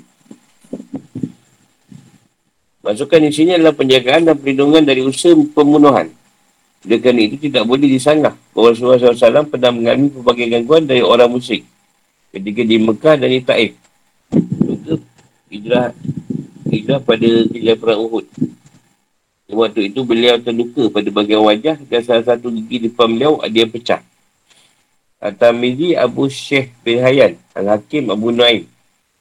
[2.81, 6.09] Masukkan di sini adalah penjagaan dan perlindungan dari usaha pembunuhan.
[6.81, 11.69] Dengan itu tidak boleh disanggah Rasulullah SAW pernah mengalami pelbagai gangguan dari orang musyrik
[12.33, 13.73] ketika di Mekah dan di Taif.
[14.65, 14.97] Juga
[15.53, 15.93] hijrah,
[16.73, 18.27] hijrah pada hijrah perang Uhud.
[19.51, 24.01] Waktu itu beliau terluka pada bagian wajah dan salah satu gigi depan beliau yang pecah.
[25.21, 28.65] At-Tamizi Abu Syekh bin Hayyan, Al-Hakim Abu Nuaim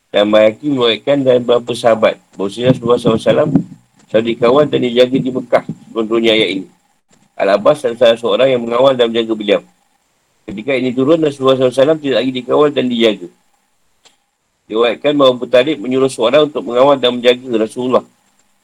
[0.10, 2.18] dan Bayaki meruatkan dan beberapa sahabat.
[2.34, 3.20] Bahasanya Rasulullah SAW
[4.10, 6.66] selalu dikawal dan dijaga di Mekah sebelum turunnya ayat ini.
[7.40, 9.62] Al-Abbas adalah salah seorang yang mengawal dan menjaga beliau.
[10.50, 13.30] Ketika ini turun, Rasulullah SAW tidak lagi dikawal dan dijaga.
[14.66, 18.04] Diwakilkan bahawa Abu Talib menyuruh seorang untuk mengawal dan menjaga Rasulullah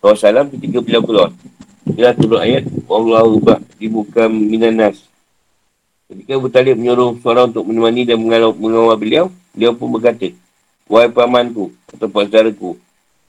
[0.01, 1.29] SAW ketika beliau keluar.
[1.85, 5.05] Dia turun ayat Allah ubah di muka minanas.
[6.15, 10.31] Ketika Abu Talib menyuruh seorang untuk menemani dan mengawal, mengawal beliau, dia pun berkata,
[10.87, 12.07] Wahai pamanku atau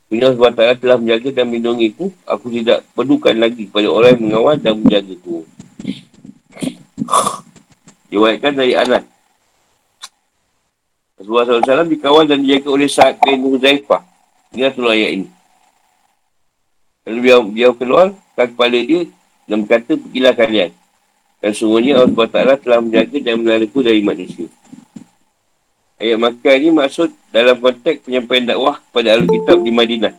[0.06, 4.22] Punya sebab ta'ala telah menjaga dan melindungi ku, aku tidak perlukan lagi kepada orang yang
[4.22, 5.42] mengawal dan menjaga ku.
[8.06, 9.02] Diwaikan dari anak.
[11.18, 14.06] Rasulullah SAW dikawal dan dijaga oleh Sa'ad bin Huzaifah.
[14.54, 15.28] Ini adalah ayat ini.
[17.02, 18.06] Lalu dia, dia keluar
[18.38, 19.10] ke kepala dia
[19.50, 20.70] dan berkata, pergilah kalian.
[21.40, 24.48] Dan sungguhnya Allah SWT telah menjaga dan melariku dari manusia.
[25.96, 30.14] Ayat Makkah ini maksud dalam konteks penyampaian dakwah pada ahli kitab di Madinah.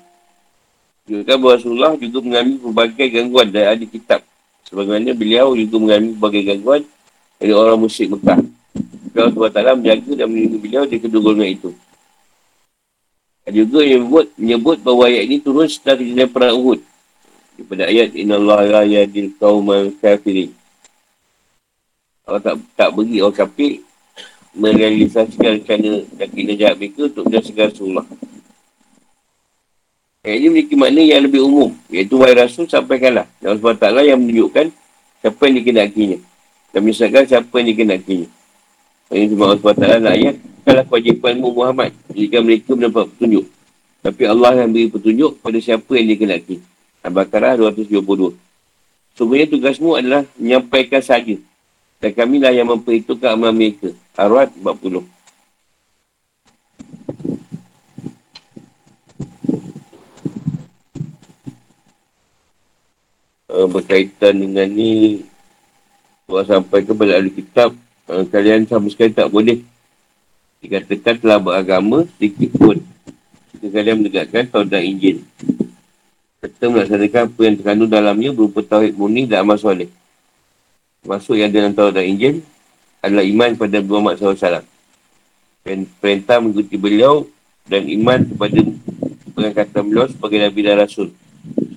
[1.05, 4.25] Juga Rasulullah juga mengalami berbagai gangguan dari ahli kitab.
[4.65, 6.81] Sebagaimana beliau juga mengalami berbagai gangguan
[7.37, 8.41] dari orang musyrik Mekah.
[9.17, 11.69] Allah SWT menjaga dan melindungi beliau di kedua golongan itu.
[13.47, 16.79] Ada juga yang menyebut, menyebut bahawa ayat ini turun setelah kejadian perang Uhud.
[17.55, 20.51] Daripada ayat Inna Allah la yadil qawmal kafirin.
[22.27, 23.79] Allah tak, tak beri orang kafir
[24.51, 28.07] merealisasikan rencana kena jahat mereka untuk menjadi segala Rasulullah.
[30.27, 31.71] Ayat ini memiliki makna yang lebih umum.
[31.87, 33.31] Iaitu wahai Rasul sampaikanlah.
[33.39, 34.65] Dan Allah SWT yang menunjukkan
[35.23, 36.19] siapa yang dikenakinya.
[36.75, 38.27] Dan misalkan siapa yang dikenakinya.
[39.07, 43.45] Ini cuma Allah SWT dalam ayat bukanlah kewajipanmu Muhammad jika mereka mendapat petunjuk.
[44.03, 46.59] Tapi Allah yang beri petunjuk pada siapa yang dikenaki.
[47.07, 48.35] Al-Baqarah 272.
[49.15, 51.39] Sebenarnya tugasmu adalah menyampaikan saja.
[51.97, 53.89] Dan kamilah yang memperhitungkan amal mereka.
[54.13, 55.01] Arwad 40.
[63.47, 65.25] Uh, berkaitan dengan ni
[66.29, 67.73] Tuhan sampai kepada ahli kitab
[68.11, 69.65] uh, kalian sama sekali tak boleh
[70.61, 72.77] dikatakan telah beragama sedikit pun
[73.57, 75.25] jika kalian menegakkan Taurat Injil.
[76.37, 79.89] Serta melaksanakan apa yang terkandung dalamnya berupa Tauhid Murni dan Amal Soleh.
[81.07, 82.43] Masuk yang dalam Taurat Injil
[82.99, 84.67] adalah iman kepada Muhammad SAW.
[85.63, 87.23] Dan perintah mengikuti beliau
[87.63, 88.59] dan iman kepada
[89.31, 91.15] pengangkatan beliau sebagai Nabi dan Rasul.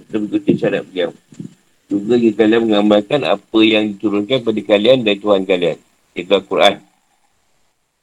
[0.02, 1.14] Serta mengikuti syarat beliau.
[1.86, 5.78] Juga jika kalian mengamalkan apa yang diturunkan kepada kalian dan Tuhan kalian.
[6.18, 6.82] Itu Al-Quran.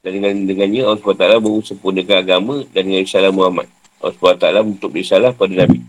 [0.00, 3.68] Dan dengan dengannya Allah SWT baru sempurnakan agama dan dengan risalah Muhammad.
[4.00, 5.84] Allah SWT untuk risalah pada Nabi.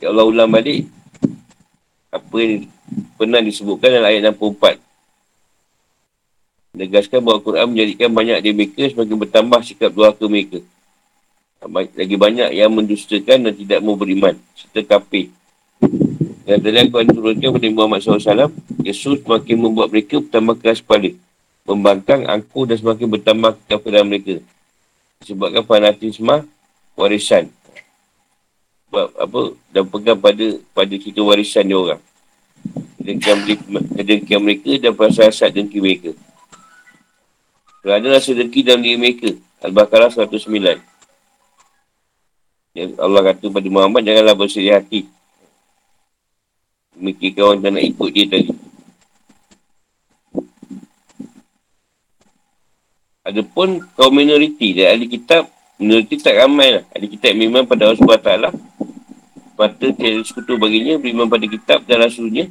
[0.00, 0.88] Ya Allah ulang balik
[2.10, 2.66] apa yang
[3.18, 4.78] pernah disebutkan dalam ayat 64.
[6.70, 10.58] Negaskan bahawa Al-Quran menjadikan banyak di mereka semakin bertambah sikap dua ke mereka.
[11.70, 14.38] Lagi banyak yang mendustakan dan tidak mau beriman.
[14.54, 15.28] Serta kafir.
[16.46, 18.54] Dan dari Al-Quran turunkan kepada Muhammad SAW,
[18.86, 21.10] Yesus semakin membuat mereka bertambah keras kepala
[21.70, 24.42] membangkang angkuh dan semakin bertambah kepada mereka.
[25.22, 26.48] Sebabkan fanatisme
[26.98, 27.46] warisan.
[28.88, 29.40] Sebab apa,
[29.70, 32.02] dan pegang pada pada kita warisan dia orang.
[33.00, 36.12] Kedengkian mereka dan perasaan asat dengki mereka.
[37.80, 39.32] Kerana rasa dengki dalam diri mereka.
[39.64, 40.80] Al-Baqarah 109.
[42.76, 45.08] Yang Allah kata pada Muhammad, janganlah bersedih hati.
[47.00, 48.52] Mikirkan orang tak nak ikut dia tadi.
[53.24, 55.48] Adapun kaum minoriti dan ahli kitab,
[55.80, 56.84] minoriti tak ramai lah.
[56.92, 58.52] Ahli kitab memang pada Allah SWT.
[59.56, 62.48] Mata tiada sekutu baginya, beriman pada kitab dan rasulnya.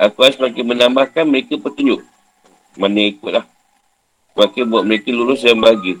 [0.00, 2.00] Harus semakin menambahkan mereka petunjuk.
[2.80, 3.44] Mana ikut lah.
[4.32, 6.00] Semakin buat mereka lulus dan bahagia.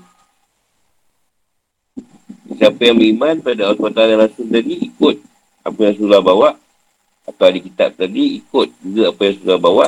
[2.56, 5.16] Siapa yang beriman pada Allah SWT dan Rasul tadi, ikut
[5.60, 6.50] apa yang Rasulullah bawa.
[7.28, 9.86] Atau ahli kitab tadi, ikut juga apa yang Rasulullah bawa.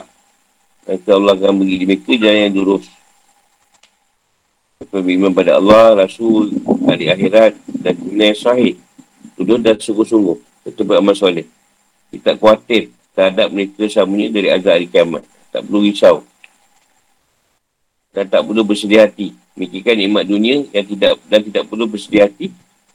[0.84, 2.84] Nanti Allah akan bagi di mereka jalan yang lurus
[4.92, 6.52] beriman pada Allah, Rasul,
[6.84, 8.74] hari akhirat dan dunia yang sahih.
[9.38, 10.68] Tuduh dan sungguh-sungguh.
[10.68, 11.48] Itu beramal soleh.
[12.12, 15.22] Kita khawatir terhadap mereka samanya dari azab hari kiamat.
[15.52, 16.16] Tak perlu risau.
[18.12, 19.36] Dan tak perlu bersedih hati.
[19.56, 22.46] Memikirkan nikmat dunia yang tidak dan tidak perlu bersedih hati.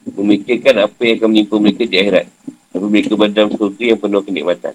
[0.06, 2.26] Memikirkan apa yang akan menimpa mereka di akhirat.
[2.74, 4.74] Tapi mereka berdalam sesuatu yang penuh kenikmatan.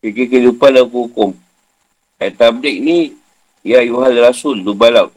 [0.00, 1.36] Fikir kehidupan dan hukum.
[2.16, 3.20] Ayat tablik ni
[3.60, 5.12] Ya Yuhal Rasul, lu balap.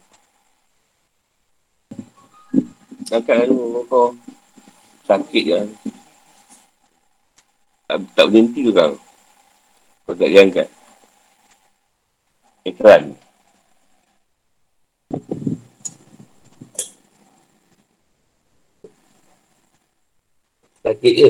[3.08, 4.12] Angkat lalu, kau
[5.08, 5.60] sakit je.
[5.64, 6.03] Tak,
[8.14, 8.96] tak berhenti tu kau.
[10.08, 10.68] Kau tak diangkat.
[12.64, 13.14] Ikran.
[20.84, 21.30] Sakit je.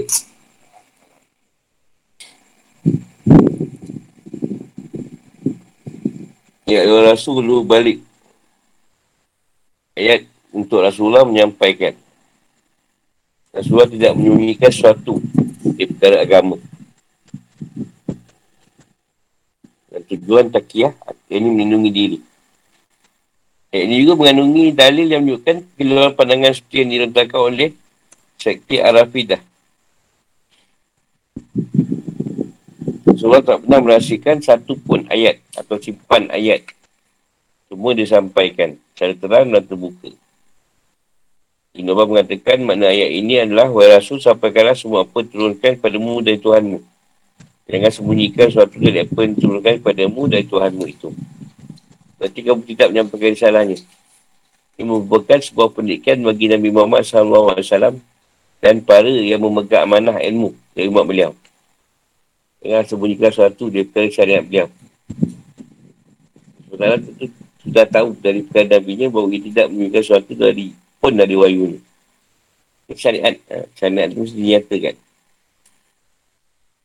[6.66, 8.02] Ya Allah Rasul dulu balik.
[9.94, 11.94] Ayat untuk Rasulullah menyampaikan.
[13.54, 15.22] Rasulullah tidak menyembunyikan sesuatu
[16.04, 16.60] perkara agama.
[19.88, 20.92] Dan tujuan takiyah
[21.32, 22.20] ini melindungi diri.
[23.72, 27.70] Ayat ini juga mengandungi dalil yang menunjukkan keluar pandangan seperti yang diletakkan oleh
[28.36, 29.40] Sekti Arafidah.
[33.08, 36.68] Rasulullah tak pernah merahsiakan satu pun ayat atau simpan ayat.
[37.72, 40.12] Semua disampaikan secara terang dan terbuka.
[41.74, 46.78] Abbas mengatakan makna ayat ini adalah Wahai Rasul sampaikanlah semua apa turunkan padamu dari Tuhanmu.
[47.66, 51.10] Jangan sembunyikan sesuatu dari apa yang turunkan padamu dari Tuhanmu itu.
[52.22, 53.78] Berarti kamu tidak menyampaikan risalahnya.
[54.78, 57.98] Ini merupakan sebuah pendidikan bagi Nabi Muhammad SAW
[58.62, 61.34] dan para yang memegang amanah ilmu dari umat beliau.
[62.62, 64.70] Jangan sembunyikan sesuatu daripada syariat beliau.
[66.70, 67.26] Sebenarnya tentu
[67.66, 71.80] sudah tahu dari perkara Nabi-Nya bahawa ia tidak menyembunyikan sesuatu dari pun dari wahyu ni.
[72.96, 74.96] Syariat, ha, syariat itu mesti dinyatakan.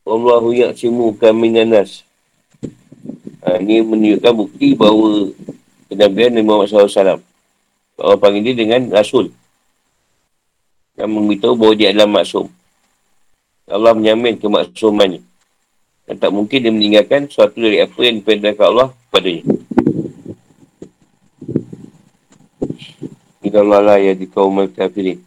[0.02, 2.02] Allahu yaksimu kaminanas.
[3.46, 5.30] Ha, ini menunjukkan bukti bahawa
[5.86, 7.22] kenabian Nabi Muhammad SAW.
[8.02, 9.30] Allah panggil dia dengan Rasul.
[10.98, 12.50] Yang memberitahu bahawa dia adalah maksum.
[13.70, 15.22] Allah menyamin kemaksumannya.
[16.08, 19.44] Dan tak mungkin dia meninggalkan sesuatu dari apa yang diperintahkan Allah kepadanya.
[23.47, 25.22] Inna Allah la yadi kawmal kafirin.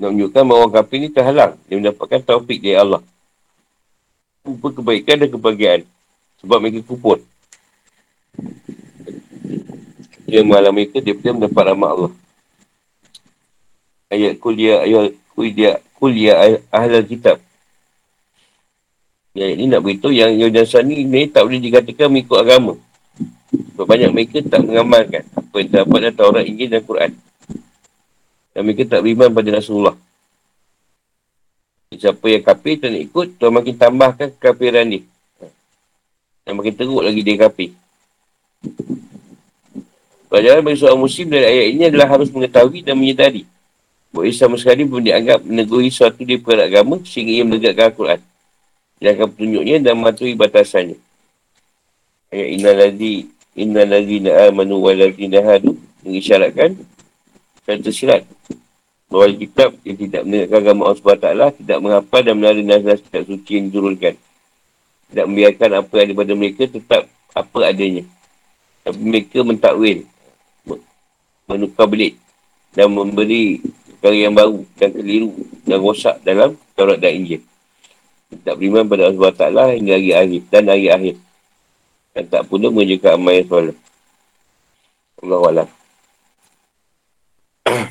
[0.00, 1.52] Nak menunjukkan bahawa orang kafir ni terhalang.
[1.68, 3.04] Dia mendapatkan taufik dari Allah.
[4.40, 5.82] Rupa kebaikan dan kebahagiaan.
[6.40, 7.20] Sebab mereka kupur.
[10.24, 12.12] Dia malam mereka, dia pun mendapat rahmat Allah.
[14.08, 16.36] Ayat kuliah, ayat kuliah, kuliah
[16.72, 17.36] ahlal kitab.
[19.36, 22.74] Ya, ini nak beritahu yang Yodan ni ni tak boleh dikatakan mengikut agama.
[23.52, 27.10] Sebab banyak mereka tak mengamalkan terdapat dalam Taurat, Injil dan Quran.
[28.54, 29.96] Dan mereka tak beriman pada Rasulullah.
[31.90, 35.02] Siapa yang kafir tak nak ikut, Tuhan makin tambahkan kekafiran ni.
[36.46, 37.70] yang makin teruk lagi dia kafir.
[40.30, 43.42] Pelajaran bagi seorang muslim dari ayat ini adalah harus mengetahui dan menyedari.
[44.14, 48.20] Bahawa sama sekali pun dianggap meneguri suatu di perkara agama sehingga ia menegakkan Al-Quran.
[48.98, 50.98] Sedangkan petunjuknya dan mematuhi batasannya.
[52.30, 53.26] Ayat inna ladhi
[53.58, 55.74] inna ladhi na'amanu wa ladhi nahadu
[56.06, 56.78] mengisyaratkan
[57.66, 58.26] dan tersirat
[59.10, 63.58] bahawa kitab yang tidak menegakkan agama Allah SWT tidak menghafal dan melalui nazar kitab suci
[63.58, 64.14] yang diturunkan.
[65.10, 67.02] Tidak membiarkan apa yang ada pada mereka tetap
[67.34, 68.06] apa adanya.
[68.86, 70.06] Tapi mereka mentakwil
[71.50, 72.14] menukar belit
[72.70, 73.58] dan memberi
[73.98, 75.34] perkara yang baru dan keliru
[75.66, 77.42] dan rosak dalam Taurat dan Injil.
[78.46, 81.14] Tak beriman pada Allah Ta'ala hingga hari akhir dan hari akhir.
[82.10, 83.76] Dan tak pula menunjukkan amal yang solat.
[85.22, 85.68] Allah Allah.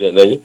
[0.00, 0.36] Tidak lagi.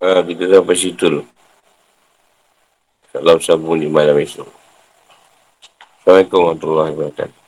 [0.00, 1.22] Ha, kita sampai situ dulu.
[3.12, 4.48] Salam sambung di malam esok.
[6.00, 7.39] Assalamualaikum warahmatullahi wabarakatuh.